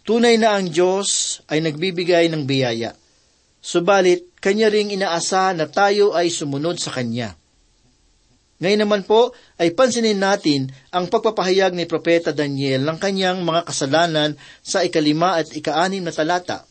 Tunay 0.02 0.40
na 0.40 0.56
ang 0.56 0.72
Diyos 0.72 1.40
ay 1.52 1.60
nagbibigay 1.60 2.32
ng 2.32 2.48
biyaya. 2.48 2.96
Subalit, 3.60 4.30
Kanya 4.38 4.70
ring 4.70 4.94
inaasa 4.94 5.50
na 5.52 5.66
tayo 5.66 6.14
ay 6.14 6.30
sumunod 6.30 6.78
sa 6.78 6.94
Kanya. 6.94 7.34
Ngayon 8.56 8.80
naman 8.88 9.02
po 9.04 9.36
ay 9.60 9.76
pansinin 9.76 10.16
natin 10.16 10.72
ang 10.88 11.12
pagpapahayag 11.12 11.76
ni 11.76 11.84
Propeta 11.84 12.32
Daniel 12.32 12.88
ng 12.88 12.96
kanyang 12.96 13.44
mga 13.44 13.68
kasalanan 13.68 14.32
sa 14.64 14.80
ikalima 14.80 15.36
at 15.36 15.52
ikaanim 15.52 16.00
na 16.00 16.12
talata. 16.12 16.64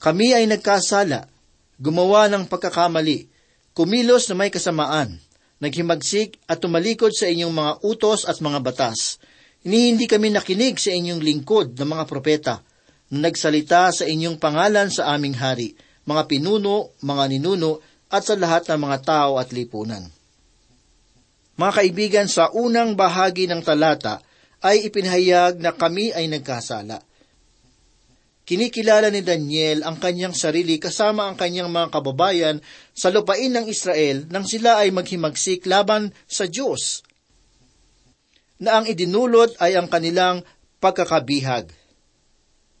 Kami 0.00 0.32
ay 0.32 0.48
nagkasala, 0.48 1.28
gumawa 1.76 2.32
ng 2.32 2.48
pagkakamali, 2.48 3.28
kumilos 3.76 4.32
na 4.32 4.40
may 4.40 4.48
kasamaan, 4.48 5.20
naghimagsik 5.60 6.40
at 6.48 6.56
tumalikod 6.56 7.12
sa 7.12 7.28
inyong 7.28 7.52
mga 7.52 7.72
utos 7.84 8.24
at 8.24 8.40
mga 8.40 8.64
batas. 8.64 9.20
Ini 9.60 9.92
hindi 9.92 10.08
kami 10.08 10.32
nakinig 10.32 10.80
sa 10.80 10.88
inyong 10.88 11.20
lingkod 11.20 11.76
ng 11.76 11.84
mga 11.84 12.04
propeta 12.08 12.64
na 13.12 13.28
nagsalita 13.28 13.92
sa 13.92 14.08
inyong 14.08 14.40
pangalan 14.40 14.88
sa 14.88 15.12
aming 15.12 15.36
hari, 15.36 15.76
mga 16.08 16.32
pinuno, 16.32 16.96
mga 17.04 17.36
ninuno, 17.36 17.84
at 18.08 18.24
sa 18.24 18.40
lahat 18.40 18.72
ng 18.72 18.80
mga 18.88 18.98
tao 19.04 19.36
at 19.36 19.52
lipunan. 19.52 20.19
Mga 21.60 21.72
kaibigan, 21.76 22.24
sa 22.24 22.48
unang 22.56 22.96
bahagi 22.96 23.44
ng 23.44 23.60
talata 23.60 24.24
ay 24.64 24.88
ipinahayag 24.88 25.60
na 25.60 25.76
kami 25.76 26.08
ay 26.08 26.24
nagkasala. 26.32 27.04
Kinikilala 28.48 29.12
ni 29.12 29.20
Daniel 29.20 29.84
ang 29.84 30.00
kanyang 30.00 30.32
sarili 30.32 30.80
kasama 30.80 31.28
ang 31.28 31.36
kanyang 31.36 31.68
mga 31.68 31.92
kababayan 31.92 32.56
sa 32.96 33.12
lupain 33.12 33.52
ng 33.52 33.68
Israel 33.68 34.24
nang 34.32 34.48
sila 34.48 34.80
ay 34.80 34.88
maghimagsik 34.88 35.68
laban 35.68 36.16
sa 36.24 36.48
Diyos 36.48 37.04
na 38.56 38.80
ang 38.80 38.88
idinulot 38.88 39.60
ay 39.60 39.76
ang 39.76 39.92
kanilang 39.92 40.40
pagkakabihag. 40.80 41.68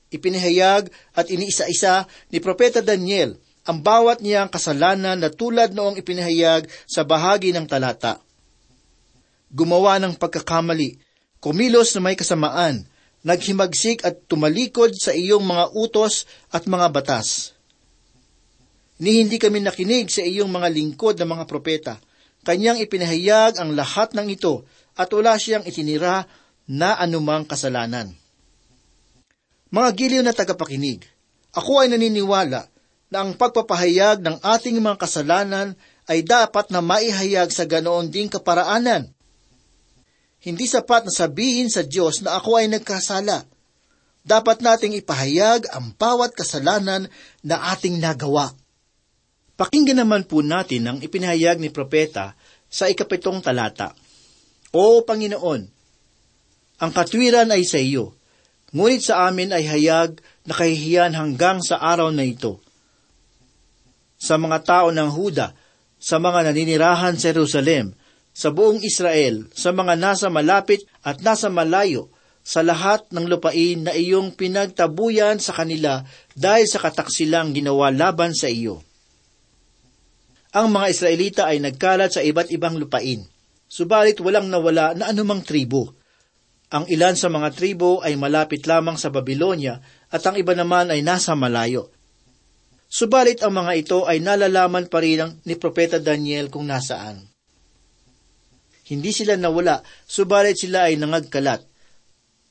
Ipinahayag 0.08 0.88
at 1.12 1.28
iniisa-isa 1.28 2.08
ni 2.32 2.40
Propeta 2.40 2.80
Daniel 2.80 3.36
ang 3.68 3.84
bawat 3.84 4.24
niyang 4.24 4.48
kasalanan 4.48 5.20
na 5.20 5.28
tulad 5.28 5.76
noong 5.76 6.00
ipinahayag 6.00 6.64
sa 6.88 7.04
bahagi 7.04 7.52
ng 7.52 7.68
talata. 7.68 8.29
Gumawa 9.50 9.98
ng 9.98 10.14
pagkakamali, 10.14 11.02
kumilos 11.42 11.90
na 11.98 12.00
may 12.06 12.14
kasamaan, 12.14 12.86
naghimagsik 13.26 14.06
at 14.06 14.24
tumalikod 14.30 14.94
sa 14.94 15.10
iyong 15.10 15.42
mga 15.42 15.74
utos 15.74 16.24
at 16.54 16.70
mga 16.70 16.86
batas. 16.94 17.58
Ni 19.00 19.18
hindi 19.18 19.42
kami 19.42 19.64
nakinig 19.64 20.12
sa 20.12 20.22
iyong 20.22 20.48
mga 20.48 20.68
lingkod 20.70 21.16
na 21.18 21.26
mga 21.26 21.44
propeta. 21.50 21.94
Kanyang 22.44 22.80
ipinahayag 22.80 23.60
ang 23.60 23.76
lahat 23.76 24.16
ng 24.16 24.28
ito 24.28 24.64
at 24.96 25.08
wala 25.12 25.36
siyang 25.36 25.64
itinira 25.64 26.24
na 26.68 26.96
anumang 26.96 27.44
kasalanan. 27.44 28.12
Mga 29.70 29.90
giliw 29.96 30.22
na 30.24 30.32
tagapakinig, 30.32 31.04
ako 31.56 31.82
ay 31.82 31.88
naniniwala 31.90 32.70
na 33.10 33.16
ang 33.26 33.34
pagpapahayag 33.34 34.22
ng 34.22 34.36
ating 34.40 34.78
mga 34.78 34.96
kasalanan 35.02 35.74
ay 36.06 36.22
dapat 36.22 36.70
na 36.70 36.78
maihayag 36.78 37.50
sa 37.50 37.66
ganoon 37.66 38.08
ding 38.08 38.30
kaparaanan. 38.30 39.10
Hindi 40.40 40.64
sapat 40.64 41.08
na 41.08 41.12
sabihin 41.12 41.68
sa 41.68 41.84
Diyos 41.84 42.24
na 42.24 42.40
ako 42.40 42.60
ay 42.60 42.72
nagkasala. 42.72 43.44
Dapat 44.24 44.64
nating 44.64 44.96
ipahayag 45.00 45.68
ang 45.72 45.92
bawat 45.96 46.32
kasalanan 46.32 47.08
na 47.44 47.72
ating 47.72 48.00
nagawa. 48.00 48.52
Pakinggan 49.60 50.00
naman 50.00 50.24
po 50.24 50.40
natin 50.40 50.88
ang 50.88 50.98
ipinahayag 51.04 51.60
ni 51.60 51.68
Propeta 51.68 52.32
sa 52.64 52.88
ikapitong 52.88 53.44
talata. 53.44 53.92
O 54.72 55.04
Panginoon, 55.04 55.62
ang 56.80 56.90
katwiran 56.96 57.52
ay 57.52 57.68
sa 57.68 57.76
iyo, 57.76 58.16
ngunit 58.72 59.04
sa 59.04 59.28
amin 59.28 59.52
ay 59.52 59.68
hayag 59.68 60.16
na 60.48 60.56
kahihiyan 60.56 61.12
hanggang 61.12 61.60
sa 61.60 61.76
araw 61.76 62.08
na 62.08 62.24
ito. 62.24 62.64
Sa 64.16 64.40
mga 64.40 64.64
tao 64.64 64.88
ng 64.88 65.10
Huda, 65.12 65.52
sa 66.00 66.16
mga 66.16 66.48
naninirahan 66.48 67.20
sa 67.20 67.36
Jerusalem, 67.36 67.92
sa 68.30 68.54
buong 68.54 68.80
Israel, 68.80 69.50
sa 69.52 69.74
mga 69.74 69.98
nasa 69.98 70.30
malapit 70.30 70.86
at 71.02 71.18
nasa 71.20 71.50
malayo, 71.50 72.08
sa 72.40 72.64
lahat 72.64 73.04
ng 73.12 73.28
lupain 73.28 73.84
na 73.84 73.92
iyong 73.92 74.32
pinagtabuyan 74.32 75.38
sa 75.38 75.52
kanila 75.52 76.02
dahil 76.32 76.66
sa 76.66 76.80
kataksilang 76.80 77.52
ginawa 77.52 77.92
laban 77.92 78.32
sa 78.32 78.48
iyo. 78.48 78.80
Ang 80.50 80.74
mga 80.74 80.86
Israelita 80.90 81.42
ay 81.46 81.62
nagkalat 81.62 82.10
sa 82.10 82.24
iba't 82.26 82.50
ibang 82.50 82.74
lupain, 82.74 83.22
subalit 83.70 84.18
walang 84.18 84.50
nawala 84.50 84.98
na 84.98 85.14
anumang 85.14 85.46
tribo. 85.46 85.94
Ang 86.74 86.90
ilan 86.90 87.14
sa 87.14 87.30
mga 87.30 87.54
tribo 87.54 88.02
ay 88.02 88.18
malapit 88.18 88.66
lamang 88.66 88.98
sa 88.98 89.14
Babylonia 89.14 89.78
at 90.10 90.22
ang 90.26 90.34
iba 90.34 90.54
naman 90.54 90.90
ay 90.90 91.06
nasa 91.06 91.38
malayo. 91.38 91.90
Subalit 92.90 93.46
ang 93.46 93.54
mga 93.54 93.72
ito 93.78 93.98
ay 94.10 94.18
nalalaman 94.18 94.90
pa 94.90 94.98
rin 94.98 95.38
ni 95.46 95.54
Propeta 95.54 96.02
Daniel 96.02 96.50
kung 96.50 96.66
nasaan. 96.66 97.29
Hindi 98.90 99.14
sila 99.14 99.38
nawala, 99.38 99.86
subalit 100.10 100.58
sila 100.58 100.90
ay 100.90 100.98
nangagkalat. 100.98 101.62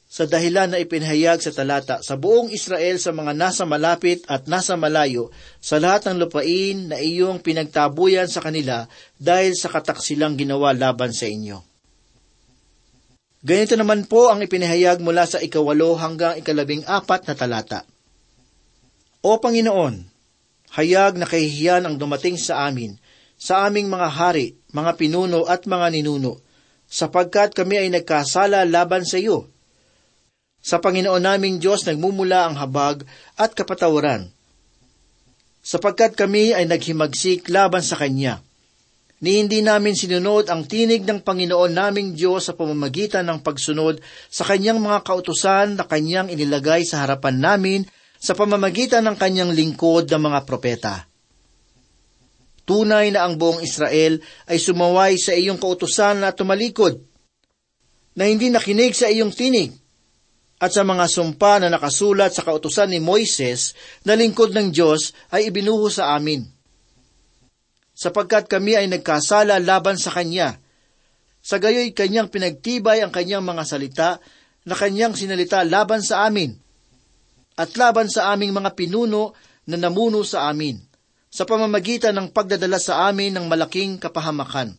Sa 0.10 0.26
dahilan 0.26 0.74
na 0.74 0.82
ipinahayag 0.82 1.38
sa 1.44 1.54
talata, 1.54 2.02
sa 2.02 2.18
buong 2.18 2.50
Israel 2.50 2.98
sa 2.98 3.14
mga 3.14 3.36
nasa 3.36 3.68
malapit 3.68 4.26
at 4.26 4.48
nasa 4.50 4.74
malayo, 4.74 5.30
sa 5.62 5.78
lahat 5.78 6.10
ng 6.10 6.18
lupain 6.26 6.90
na 6.90 6.98
iyong 6.98 7.44
pinagtabuyan 7.44 8.26
sa 8.26 8.42
kanila 8.42 8.90
dahil 9.22 9.54
sa 9.54 9.70
kataksilang 9.70 10.34
ginawa 10.34 10.74
laban 10.74 11.14
sa 11.14 11.30
inyo. 11.30 11.62
Ganito 13.40 13.80
naman 13.80 14.04
po 14.10 14.28
ang 14.28 14.44
ipinahayag 14.44 15.00
mula 15.00 15.24
sa 15.24 15.40
ikawalo 15.40 15.96
hanggang 15.96 16.42
ikalabing 16.42 16.84
apat 16.90 17.30
na 17.30 17.36
talata. 17.40 17.88
O 19.24 19.40
Panginoon, 19.40 19.96
hayag 20.76 21.16
na 21.16 21.28
kahihiyan 21.28 21.88
ang 21.88 21.96
dumating 21.96 22.36
sa 22.36 22.68
amin, 22.68 23.00
sa 23.40 23.68
aming 23.68 23.88
mga 23.88 24.08
hari, 24.12 24.59
mga 24.70 24.92
pinuno 24.98 25.50
at 25.50 25.66
mga 25.66 25.88
ninuno, 25.94 26.38
sapagkat 26.90 27.54
kami 27.54 27.86
ay 27.86 27.90
nagkasala 27.94 28.66
laban 28.66 29.06
sa 29.06 29.18
iyo. 29.18 29.50
Sa 30.60 30.78
Panginoon 30.84 31.24
naming 31.24 31.58
Diyos 31.58 31.88
nagmumula 31.88 32.50
ang 32.50 32.60
habag 32.60 33.08
at 33.40 33.56
kapatawaran, 33.56 34.28
sapagkat 35.64 36.16
kami 36.16 36.56
ay 36.56 36.68
naghimagsik 36.68 37.48
laban 37.48 37.84
sa 37.84 37.96
Kanya. 37.96 38.44
Ni 39.20 39.36
hindi 39.44 39.60
namin 39.60 40.00
sinunod 40.00 40.48
ang 40.48 40.64
tinig 40.64 41.04
ng 41.04 41.20
Panginoon 41.28 41.76
naming 41.76 42.16
Diyos 42.16 42.48
sa 42.48 42.56
pamamagitan 42.56 43.28
ng 43.28 43.44
pagsunod 43.44 44.00
sa 44.32 44.48
Kanyang 44.48 44.80
mga 44.80 45.04
kautusan 45.04 45.76
na 45.76 45.84
Kanyang 45.84 46.32
inilagay 46.32 46.88
sa 46.88 47.04
harapan 47.04 47.36
namin 47.36 47.80
sa 48.16 48.32
pamamagitan 48.32 49.04
ng 49.04 49.20
Kanyang 49.20 49.52
lingkod 49.52 50.08
ng 50.08 50.24
mga 50.24 50.40
propeta. 50.48 51.09
Tunay 52.70 53.10
na 53.10 53.26
ang 53.26 53.34
buong 53.34 53.66
Israel 53.66 54.22
ay 54.46 54.62
sumaway 54.62 55.18
sa 55.18 55.34
iyong 55.34 55.58
kautusan 55.58 56.22
at 56.22 56.38
tumalikod, 56.38 57.02
na 58.14 58.30
hindi 58.30 58.54
nakinig 58.54 58.94
sa 58.94 59.10
iyong 59.10 59.34
tinig, 59.34 59.74
at 60.62 60.70
sa 60.70 60.86
mga 60.86 61.10
sumpa 61.10 61.58
na 61.58 61.74
nakasulat 61.74 62.30
sa 62.30 62.46
kautusan 62.46 62.94
ni 62.94 63.02
Moises 63.02 63.74
na 64.06 64.14
lingkod 64.14 64.54
ng 64.54 64.70
Diyos 64.70 65.18
ay 65.34 65.50
ibinuho 65.50 65.90
sa 65.90 66.14
amin. 66.14 66.46
Sapagkat 67.98 68.46
kami 68.46 68.78
ay 68.78 68.86
nagkasala 68.86 69.58
laban 69.58 69.98
sa 69.98 70.14
Kanya, 70.14 70.62
sa 71.42 71.58
gayoy 71.58 71.90
Kanyang 71.90 72.30
pinagtibay 72.30 73.02
ang 73.02 73.10
Kanyang 73.10 73.42
mga 73.50 73.64
salita 73.66 74.10
na 74.70 74.78
Kanyang 74.78 75.18
sinalita 75.18 75.66
laban 75.66 76.06
sa 76.06 76.30
amin, 76.30 76.54
at 77.58 77.74
laban 77.82 78.14
sa 78.14 78.30
aming 78.30 78.54
mga 78.54 78.78
pinuno 78.78 79.34
na 79.66 79.74
namuno 79.74 80.22
sa 80.22 80.54
amin 80.54 80.89
sa 81.30 81.46
pamamagitan 81.46 82.18
ng 82.18 82.34
pagdadala 82.34 82.82
sa 82.82 83.06
amin 83.08 83.38
ng 83.38 83.46
malaking 83.46 84.02
kapahamakan. 84.02 84.74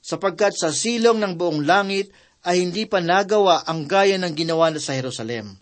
Sapagkat 0.00 0.56
sa 0.56 0.72
silong 0.72 1.20
ng 1.20 1.36
buong 1.36 1.64
langit 1.64 2.12
ay 2.44 2.64
hindi 2.64 2.88
pa 2.88 3.04
nagawa 3.04 3.64
ang 3.68 3.84
gaya 3.84 4.16
ng 4.16 4.32
ginawa 4.32 4.72
sa 4.80 4.96
Jerusalem. 4.96 5.56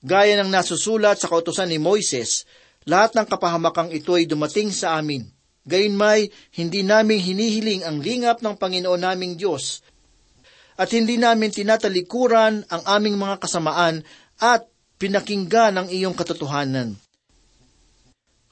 Gaya 0.00 0.40
ng 0.40 0.50
nasusulat 0.50 1.20
sa 1.20 1.28
kautosan 1.28 1.70
ni 1.70 1.78
Moises, 1.78 2.48
lahat 2.88 3.14
ng 3.14 3.26
kapahamakang 3.28 3.92
ito 3.92 4.16
ay 4.16 4.24
dumating 4.24 4.72
sa 4.72 4.96
amin. 4.96 5.28
Gayunmay, 5.68 6.32
hindi 6.56 6.80
namin 6.80 7.20
hinihiling 7.20 7.84
ang 7.84 8.00
lingap 8.00 8.40
ng 8.40 8.56
Panginoon 8.56 9.04
naming 9.04 9.36
Diyos, 9.36 9.84
at 10.80 10.88
hindi 10.96 11.20
namin 11.20 11.52
tinatalikuran 11.52 12.64
ang 12.72 12.82
aming 12.88 13.20
mga 13.20 13.44
kasamaan 13.44 14.00
at 14.40 14.64
pinakinggan 14.96 15.76
ang 15.76 15.92
iyong 15.92 16.16
katotohanan. 16.16 16.96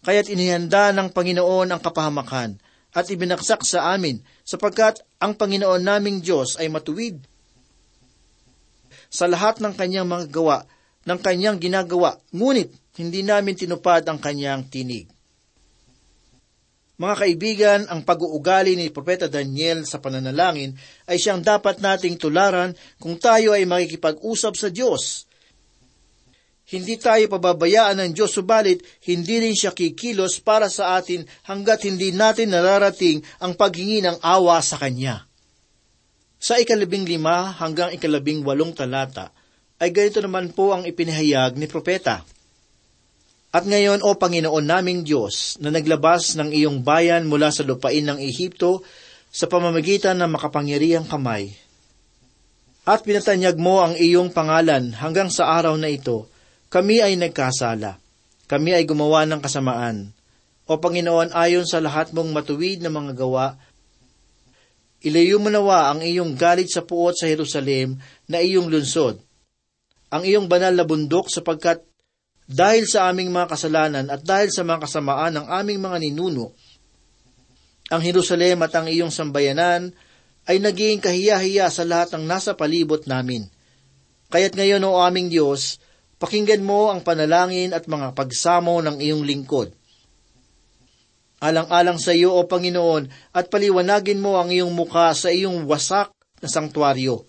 Kaya't 0.08 0.32
inihanda 0.32 0.88
ng 0.96 1.12
Panginoon 1.12 1.68
ang 1.68 1.84
kapahamakan 1.84 2.56
at 2.96 3.04
ibinaksak 3.12 3.60
sa 3.60 3.92
amin 3.92 4.24
sapagkat 4.40 5.04
ang 5.20 5.36
Panginoon 5.36 5.84
naming 5.84 6.24
Diyos 6.24 6.56
ay 6.56 6.72
matuwid 6.72 7.20
sa 9.12 9.28
lahat 9.28 9.60
ng 9.60 9.76
kanyang 9.76 10.08
mga 10.08 10.32
gawa, 10.32 10.64
ng 11.04 11.20
kanyang 11.20 11.60
ginagawa, 11.60 12.16
ngunit 12.32 12.72
hindi 12.96 13.20
namin 13.20 13.52
tinupad 13.52 14.08
ang 14.08 14.16
kanyang 14.16 14.64
tinig. 14.72 15.12
Mga 16.96 17.14
kaibigan, 17.14 17.80
ang 17.92 18.00
pag-uugali 18.00 18.80
ni 18.80 18.88
Propeta 18.88 19.28
Daniel 19.28 19.84
sa 19.84 20.00
pananalangin 20.00 20.72
ay 21.04 21.20
siyang 21.20 21.44
dapat 21.44 21.84
nating 21.84 22.16
tularan 22.16 22.72
kung 22.96 23.20
tayo 23.20 23.52
ay 23.52 23.68
makikipag-usap 23.68 24.56
sa 24.56 24.72
Diyos. 24.72 25.27
Hindi 26.68 27.00
tayo 27.00 27.24
pababayaan 27.32 27.96
ng 27.96 28.10
Diyos, 28.12 28.36
subalit 28.36 28.84
hindi 29.08 29.40
rin 29.40 29.56
siya 29.56 29.72
kikilos 29.72 30.36
para 30.44 30.68
sa 30.68 31.00
atin 31.00 31.24
hanggat 31.48 31.88
hindi 31.88 32.12
natin 32.12 32.52
nararating 32.52 33.24
ang 33.40 33.56
paghingi 33.56 34.04
ng 34.04 34.20
awa 34.20 34.60
sa 34.60 34.76
Kanya. 34.76 35.24
Sa 36.36 36.60
ikalabing 36.60 37.08
lima 37.08 37.56
hanggang 37.56 37.96
ikalabing 37.96 38.44
walong 38.44 38.76
talata, 38.76 39.32
ay 39.80 39.88
ganito 39.90 40.20
naman 40.20 40.52
po 40.52 40.76
ang 40.76 40.84
ipinahayag 40.84 41.56
ni 41.56 41.64
Propeta. 41.64 42.20
At 43.48 43.64
ngayon, 43.64 44.04
O 44.04 44.20
Panginoon 44.20 44.68
naming 44.68 45.08
Diyos, 45.08 45.56
na 45.64 45.72
naglabas 45.72 46.36
ng 46.36 46.52
iyong 46.52 46.84
bayan 46.84 47.24
mula 47.24 47.48
sa 47.48 47.64
lupain 47.64 48.04
ng 48.04 48.20
Ehipto 48.20 48.84
sa 49.32 49.48
pamamagitan 49.48 50.20
ng 50.20 50.36
makapangyarihang 50.36 51.08
kamay, 51.08 51.56
at 52.84 53.00
pinatanyag 53.04 53.56
mo 53.56 53.80
ang 53.80 53.96
iyong 53.96 54.32
pangalan 54.32 54.92
hanggang 54.92 55.32
sa 55.32 55.48
araw 55.56 55.76
na 55.80 55.88
ito, 55.88 56.28
kami 56.68 57.00
ay 57.00 57.16
nagkasala. 57.16 57.96
Kami 58.48 58.76
ay 58.76 58.84
gumawa 58.88 59.28
ng 59.28 59.40
kasamaan. 59.44 60.12
O 60.68 60.76
Panginoon, 60.76 61.32
ayon 61.32 61.64
sa 61.64 61.80
lahat 61.80 62.12
mong 62.12 62.32
matuwid 62.32 62.84
na 62.84 62.92
mga 62.92 63.16
gawa, 63.16 63.56
ilayo 65.00 65.40
mo 65.40 65.48
nawa 65.48 65.92
ang 65.92 66.04
iyong 66.04 66.36
galit 66.36 66.68
sa 66.68 66.84
puot 66.84 67.16
sa 67.16 67.28
Jerusalem 67.28 67.96
na 68.28 68.40
iyong 68.44 68.68
lunsod, 68.68 69.20
ang 70.12 70.22
iyong 70.24 70.48
banal 70.48 70.72
na 70.76 70.84
bundok 70.84 71.32
sapagkat 71.32 71.84
dahil 72.48 72.88
sa 72.88 73.12
aming 73.12 73.28
mga 73.28 73.52
kasalanan 73.52 74.06
at 74.08 74.24
dahil 74.24 74.48
sa 74.48 74.64
mga 74.64 74.88
kasamaan 74.88 75.40
ng 75.40 75.46
aming 75.52 75.80
mga 75.84 75.96
ninuno, 76.04 76.52
ang 77.88 78.00
Jerusalem 78.04 78.64
at 78.64 78.72
ang 78.76 78.88
iyong 78.88 79.12
sambayanan 79.12 79.92
ay 80.48 80.56
naging 80.60 81.00
kahiya-hiya 81.00 81.68
sa 81.68 81.84
lahat 81.84 82.16
ng 82.16 82.24
nasa 82.24 82.56
palibot 82.56 83.04
namin. 83.04 83.48
Kaya't 84.28 84.56
ngayon, 84.56 84.84
o 84.84 85.00
aming 85.00 85.32
Diyos, 85.32 85.80
pakinggan 86.18 86.62
mo 86.62 86.90
ang 86.90 87.02
panalangin 87.02 87.74
at 87.74 87.86
mga 87.86 88.14
pagsamo 88.14 88.82
ng 88.82 88.98
iyong 88.98 89.22
lingkod. 89.26 89.74
Alang-alang 91.38 92.02
sa 92.02 92.10
iyo, 92.10 92.34
O 92.34 92.50
Panginoon, 92.50 93.06
at 93.30 93.46
paliwanagin 93.46 94.18
mo 94.18 94.42
ang 94.42 94.50
iyong 94.50 94.74
muka 94.74 95.14
sa 95.14 95.30
iyong 95.30 95.70
wasak 95.70 96.10
na 96.42 96.50
sangtuaryo. 96.50 97.22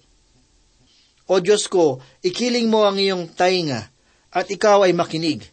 O 1.30 1.34
Diyos 1.38 1.70
ko, 1.70 2.02
ikiling 2.26 2.66
mo 2.66 2.90
ang 2.90 2.98
iyong 2.98 3.30
tainga, 3.30 3.86
at 4.34 4.50
ikaw 4.50 4.86
ay 4.86 4.98
makinig. 4.98 5.46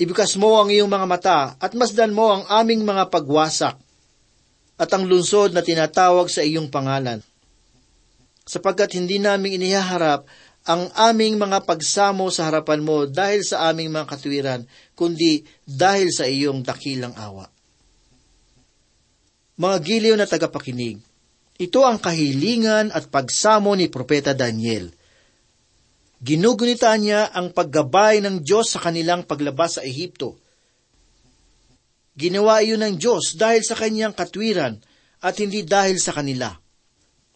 Ibikas 0.00 0.40
mo 0.40 0.56
ang 0.56 0.72
iyong 0.72 0.88
mga 0.88 1.06
mata 1.10 1.40
at 1.58 1.74
masdan 1.74 2.14
mo 2.14 2.30
ang 2.30 2.46
aming 2.48 2.86
mga 2.86 3.10
pagwasak 3.12 3.76
at 4.78 4.90
ang 4.94 5.04
lunsod 5.10 5.50
na 5.50 5.60
tinatawag 5.60 6.30
sa 6.30 6.46
iyong 6.46 6.70
pangalan. 6.70 7.18
Sapagkat 8.46 8.94
hindi 8.94 9.18
namin 9.18 9.58
inihaharap 9.58 10.24
ang 10.64 10.90
aming 10.96 11.38
mga 11.38 11.64
pagsamo 11.68 12.32
sa 12.32 12.50
harapan 12.50 12.82
mo 12.82 13.06
dahil 13.06 13.44
sa 13.46 13.70
aming 13.70 13.92
mga 13.92 14.06
katwiran, 14.08 14.60
kundi 14.98 15.46
dahil 15.64 16.10
sa 16.10 16.26
iyong 16.26 16.64
dakilang 16.64 17.14
awa. 17.14 17.46
Mga 19.58 19.76
giliw 19.82 20.14
na 20.18 20.26
tagapakinig, 20.26 20.98
ito 21.58 21.80
ang 21.82 21.98
kahilingan 21.98 22.94
at 22.94 23.10
pagsamo 23.10 23.74
ni 23.76 23.86
Propeta 23.86 24.32
Daniel– 24.32 24.90
Ginugunita 26.18 26.90
niya 26.98 27.30
ang 27.30 27.54
paggabay 27.54 28.18
ng 28.18 28.42
Diyos 28.42 28.74
sa 28.74 28.82
kanilang 28.82 29.22
paglabas 29.22 29.78
sa 29.78 29.86
Ehipto. 29.86 30.34
Ginawa 32.18 32.58
iyon 32.58 32.82
ng 32.82 32.94
Diyos 32.98 33.38
dahil 33.38 33.62
sa 33.62 33.78
kanyang 33.78 34.10
katwiran 34.10 34.82
at 35.22 35.38
hindi 35.38 35.62
dahil 35.62 36.02
sa 36.02 36.10
kanila. 36.10 36.50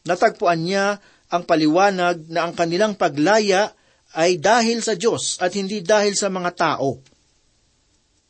Natagpuan 0.03 0.67
niya 0.67 0.99
ang 1.33 1.49
paliwanag 1.49 2.29
na 2.29 2.45
ang 2.45 2.53
kanilang 2.53 2.93
paglaya 2.93 3.73
ay 4.13 4.37
dahil 4.37 4.85
sa 4.85 4.93
Diyos 4.93 5.41
at 5.41 5.57
hindi 5.57 5.81
dahil 5.81 6.13
sa 6.13 6.29
mga 6.29 6.53
tao. 6.53 7.01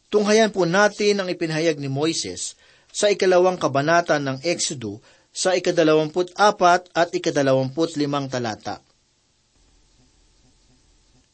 Tunghayan 0.07 0.55
po 0.55 0.63
natin 0.63 1.19
ang 1.19 1.27
ipinahayag 1.27 1.83
ni 1.83 1.91
Moises 1.91 2.55
sa 2.95 3.11
ikalawang 3.11 3.59
kabanata 3.59 4.23
ng 4.23 4.39
Exodo 4.47 5.03
sa 5.33 5.57
ikadalawamput 5.57 6.37
apat 6.37 6.93
at 6.93 7.11
ikadalawamput 7.11 7.97
limang 7.99 8.29
talata. 8.29 8.85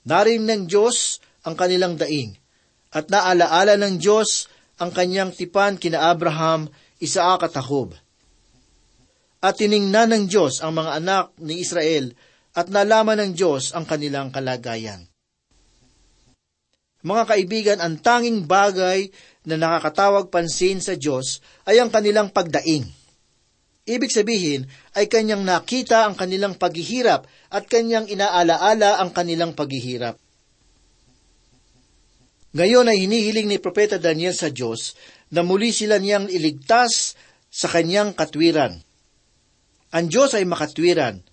Narin 0.09 0.49
ng 0.49 0.65
Diyos 0.71 1.21
ang 1.45 1.59
kanilang 1.59 2.01
daing, 2.01 2.33
at 2.95 3.13
naalaala 3.13 3.77
ng 3.77 4.01
Diyos 4.01 4.49
ang 4.81 4.95
kanyang 4.95 5.35
tipan 5.35 5.77
kina 5.77 6.09
Abraham, 6.09 6.71
Isaac 7.03 7.45
at 7.45 7.53
Jacob. 7.53 7.93
At 9.39 9.63
tiningnan 9.63 10.11
ng 10.11 10.25
Diyos 10.27 10.59
ang 10.59 10.75
mga 10.75 10.99
anak 10.99 11.25
ni 11.39 11.63
Israel 11.63 12.11
at 12.59 12.67
nalaman 12.67 13.23
ng 13.23 13.33
Diyos 13.39 13.71
ang 13.71 13.87
kanilang 13.87 14.35
kalagayan. 14.35 15.07
Mga 17.07 17.25
kaibigan, 17.31 17.79
ang 17.79 18.03
tanging 18.03 18.51
bagay 18.51 19.07
na 19.47 19.55
nakakatawag 19.55 20.35
pansin 20.35 20.83
sa 20.83 20.99
Diyos 20.99 21.39
ay 21.71 21.79
ang 21.79 21.95
kanilang 21.95 22.35
pagdaing. 22.35 22.91
Ibig 23.89 24.11
sabihin 24.11 24.67
ay 24.99 25.07
kanyang 25.07 25.47
nakita 25.47 26.05
ang 26.05 26.19
kanilang 26.19 26.59
paghihirap 26.59 27.25
at 27.55 27.65
kanyang 27.71 28.11
inaalaala 28.11 28.99
ang 28.99 29.15
kanilang 29.15 29.55
paghihirap. 29.55 30.19
Ngayon 32.53 32.91
ay 32.91 33.07
hinihiling 33.07 33.47
ni 33.47 33.57
Propeta 33.63 33.97
Daniel 34.03 34.35
sa 34.35 34.51
Diyos 34.51 34.99
na 35.31 35.47
muli 35.47 35.71
sila 35.71 36.03
niyang 36.03 36.27
iligtas 36.27 37.15
sa 37.49 37.71
kanyang 37.71 38.13
katwiran. 38.13 38.88
Ang 39.89 40.13
Diyos 40.13 40.37
ay 40.37 40.45
makatwiran 40.45 41.25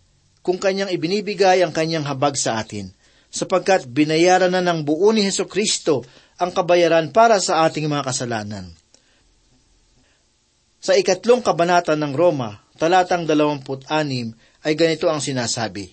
kung 0.46 0.62
kanyang 0.62 0.94
ibinibigay 0.94 1.66
ang 1.66 1.74
kanyang 1.74 2.06
habag 2.06 2.38
sa 2.38 2.62
atin, 2.62 2.94
sapagkat 3.34 3.90
binayaran 3.90 4.54
na 4.54 4.62
ng 4.62 4.86
buo 4.86 5.10
ni 5.12 5.26
Heso 5.26 5.50
Kristo 5.50 6.06
ang 6.40 6.54
kabayaran 6.56 7.12
para 7.12 7.42
sa 7.42 7.68
ating 7.68 7.90
mga 7.90 8.08
kasalanan. 8.08 8.70
Sa 10.80 10.94
ikatlong 10.94 11.42
kabanata 11.42 11.98
ng 11.98 12.14
Roma, 12.14 12.62
talatang 12.78 13.26
26 13.26 13.90
ay 14.64 14.74
ganito 14.78 15.10
ang 15.10 15.18
sinasabi. 15.18 15.90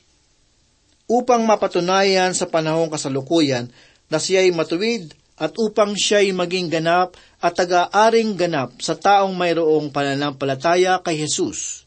Upang 1.08 1.42
mapatunayan 1.48 2.36
sa 2.36 2.46
panahong 2.46 2.92
kasalukuyan 2.92 3.72
na 4.12 4.20
siya'y 4.20 4.52
matuwid 4.52 5.16
at 5.40 5.56
upang 5.56 5.96
siya'y 5.96 6.36
maging 6.36 6.68
ganap 6.68 7.16
at 7.40 7.56
taga-aring 7.56 8.36
ganap 8.36 8.76
sa 8.78 8.94
taong 8.94 9.32
mayroong 9.32 9.88
pananampalataya 9.88 11.00
kay 11.00 11.24
Jesus. 11.24 11.81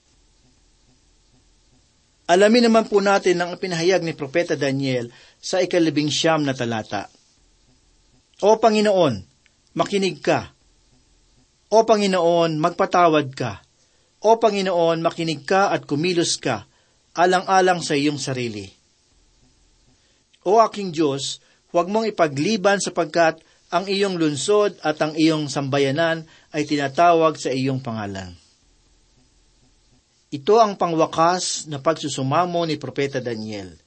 Alamin 2.25 2.69
naman 2.69 2.89
po 2.89 3.01
natin 3.03 3.37
ang 3.37 3.53
pinahayag 3.57 4.01
ni 4.01 4.17
Propeta 4.17 4.57
Daniel 4.57 5.13
sa 5.37 5.61
ikalibing 5.61 6.09
siyam 6.09 6.41
na 6.41 6.57
talata. 6.57 7.05
O 8.41 8.57
Panginoon, 8.57 9.21
makinig 9.77 10.19
ka 10.25 10.55
o 11.75 11.83
Panginoon, 11.83 12.55
magpatawad 12.61 13.27
ka. 13.33 13.59
O 14.23 14.37
Panginoon, 14.37 15.03
makinig 15.03 15.43
ka 15.43 15.75
at 15.75 15.83
kumilos 15.83 16.37
ka, 16.39 16.69
alang-alang 17.17 17.83
sa 17.83 17.97
iyong 17.97 18.15
sarili. 18.15 18.69
O 20.45 20.61
aking 20.61 20.93
Diyos, 20.93 21.43
huwag 21.73 21.89
mong 21.89 22.07
ipagliban 22.13 22.79
sapagkat 22.79 23.41
ang 23.73 23.89
iyong 23.89 24.15
lunsod 24.15 24.77
at 24.85 25.01
ang 25.01 25.17
iyong 25.17 25.49
sambayanan 25.49 26.23
ay 26.53 26.63
tinatawag 26.63 27.35
sa 27.35 27.49
iyong 27.49 27.81
pangalan. 27.81 28.37
Ito 30.33 30.57
ang 30.57 30.73
pangwakas 30.73 31.69
na 31.69 31.77
pagsusumamo 31.77 32.65
ni 32.65 32.81
Propeta 32.81 33.21
Daniel. 33.21 33.77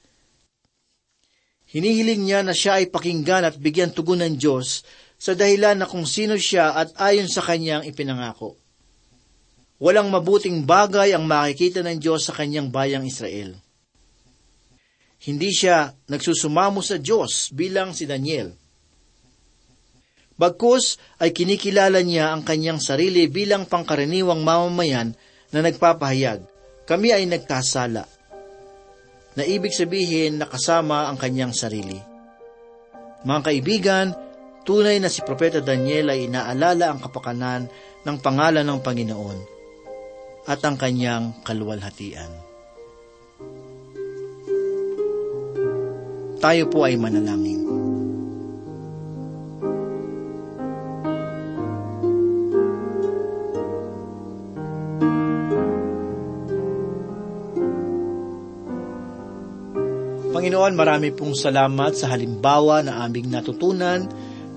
Hinihiling 1.69 2.25
niya 2.25 2.41
na 2.41 2.55
siya 2.55 2.81
ay 2.81 2.89
pakinggan 2.89 3.45
at 3.45 3.59
bigyan 3.59 3.93
tugon 3.93 4.25
ng 4.25 4.39
Diyos 4.39 4.81
sa 5.19 5.35
dahilan 5.35 5.77
na 5.77 5.85
kung 5.85 6.07
sino 6.07 6.39
siya 6.39 6.73
at 6.73 6.95
ayon 6.97 7.27
sa 7.27 7.43
kanyang 7.43 7.85
ipinangako. 7.85 8.57
Walang 9.77 10.09
mabuting 10.09 10.65
bagay 10.65 11.13
ang 11.13 11.27
makikita 11.29 11.85
ng 11.85 11.99
Diyos 12.01 12.25
sa 12.25 12.33
kanyang 12.33 12.71
bayang 12.73 13.05
Israel. 13.05 13.53
Hindi 15.19 15.51
siya 15.51 15.91
nagsusumamo 16.07 16.79
sa 16.79 16.95
Diyos 16.95 17.51
bilang 17.51 17.91
si 17.91 18.07
Daniel. 18.07 18.55
Bagkus 20.39 20.95
ay 21.19 21.35
kinikilala 21.35 21.99
niya 21.99 22.31
ang 22.31 22.47
kanyang 22.47 22.79
sarili 22.79 23.27
bilang 23.27 23.67
pangkaraniwang 23.67 24.39
mamamayan 24.39 25.11
na 25.49 25.59
nagpapahayag, 25.65 26.45
kami 26.85 27.13
ay 27.13 27.25
nagkasala, 27.29 28.05
na 29.37 29.43
ibig 29.45 29.71
sabihin 29.71 30.41
nakasama 30.41 31.07
ang 31.07 31.15
kanyang 31.15 31.53
sarili. 31.53 31.97
Mga 33.23 33.41
kaibigan, 33.45 34.07
Tunay 34.69 35.01
na 35.01 35.09
si 35.09 35.25
Propeta 35.25 35.65
Daniel 35.65 36.13
ay 36.13 36.29
inaalala 36.29 36.93
ang 36.93 37.01
kapakanan 37.01 37.65
ng 38.05 38.17
pangalan 38.21 38.61
ng 38.61 38.79
Panginoon 38.85 39.39
at 40.45 40.61
ang 40.61 40.77
kanyang 40.77 41.41
kaluwalhatian. 41.41 42.29
Tayo 46.37 46.63
po 46.69 46.85
ay 46.85 47.01
manalangin. 47.01 47.58
Panginoon, 60.59 60.75
marami 60.75 61.15
pong 61.15 61.39
salamat 61.39 61.95
sa 61.95 62.11
halimbawa 62.11 62.83
na 62.83 63.07
aming 63.07 63.31
natutunan 63.31 64.03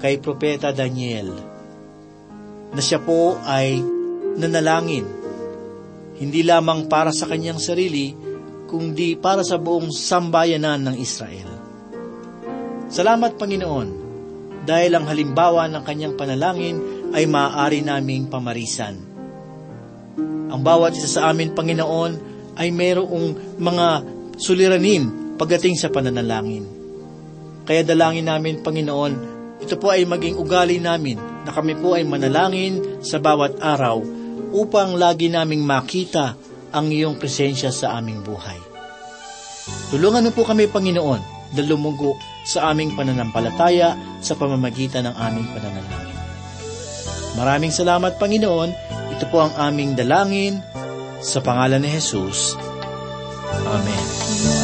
kay 0.03 0.19
Propeta 0.19 0.75
Daniel 0.75 1.31
na 2.75 2.83
siya 2.83 2.99
po 2.99 3.38
ay 3.47 3.79
nanalangin, 4.35 5.07
hindi 6.19 6.43
lamang 6.43 6.91
para 6.91 7.15
sa 7.15 7.31
kanyang 7.31 7.62
sarili, 7.62 8.11
kundi 8.67 9.15
para 9.15 9.47
sa 9.47 9.62
buong 9.62 9.95
sambayanan 9.95 10.91
ng 10.91 10.97
Israel. 10.99 11.51
Salamat 12.91 13.38
Panginoon, 13.38 13.88
dahil 14.67 14.99
ang 14.99 15.07
halimbawa 15.07 15.71
ng 15.71 15.87
kanyang 15.87 16.19
panalangin 16.19 16.83
ay 17.15 17.31
maaari 17.31 17.79
naming 17.79 18.27
pamarisan. 18.27 18.99
Ang 20.51 20.61
bawat 20.67 20.99
isa 20.99 21.23
sa 21.23 21.31
amin, 21.31 21.55
Panginoon, 21.55 22.12
ay 22.59 22.75
mayroong 22.75 23.55
mga 23.62 23.87
suliranin 24.35 25.22
pagdating 25.37 25.77
sa 25.79 25.88
pananalangin. 25.88 26.64
Kaya 27.62 27.87
dalangin 27.87 28.27
namin, 28.27 28.61
Panginoon, 28.61 29.12
ito 29.62 29.79
po 29.79 29.95
ay 29.95 30.03
maging 30.03 30.35
ugali 30.35 30.83
namin 30.83 31.21
na 31.47 31.55
kami 31.55 31.79
po 31.79 31.95
ay 31.95 32.03
manalangin 32.03 33.03
sa 33.03 33.23
bawat 33.23 33.62
araw 33.62 34.03
upang 34.53 34.99
lagi 34.99 35.31
naming 35.31 35.62
makita 35.62 36.35
ang 36.75 36.90
iyong 36.90 37.21
presensya 37.21 37.71
sa 37.71 37.95
aming 38.01 38.27
buhay. 38.27 38.59
Tulungan 39.95 40.27
mo 40.27 40.31
po 40.35 40.42
kami, 40.42 40.66
Panginoon, 40.66 41.23
na 41.55 41.62
lumugo 41.62 42.18
sa 42.42 42.75
aming 42.75 42.99
pananampalataya 42.99 43.95
sa 44.18 44.35
pamamagitan 44.35 45.07
ng 45.07 45.14
aming 45.14 45.47
pananalangin. 45.55 46.21
Maraming 47.38 47.73
salamat, 47.73 48.18
Panginoon. 48.18 48.71
Ito 49.14 49.25
po 49.31 49.47
ang 49.47 49.55
aming 49.55 49.95
dalangin 49.95 50.59
sa 51.23 51.38
pangalan 51.38 51.81
ni 51.81 51.90
Jesus. 51.92 52.59
Amen. 53.62 54.62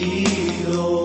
hero. 0.00 0.99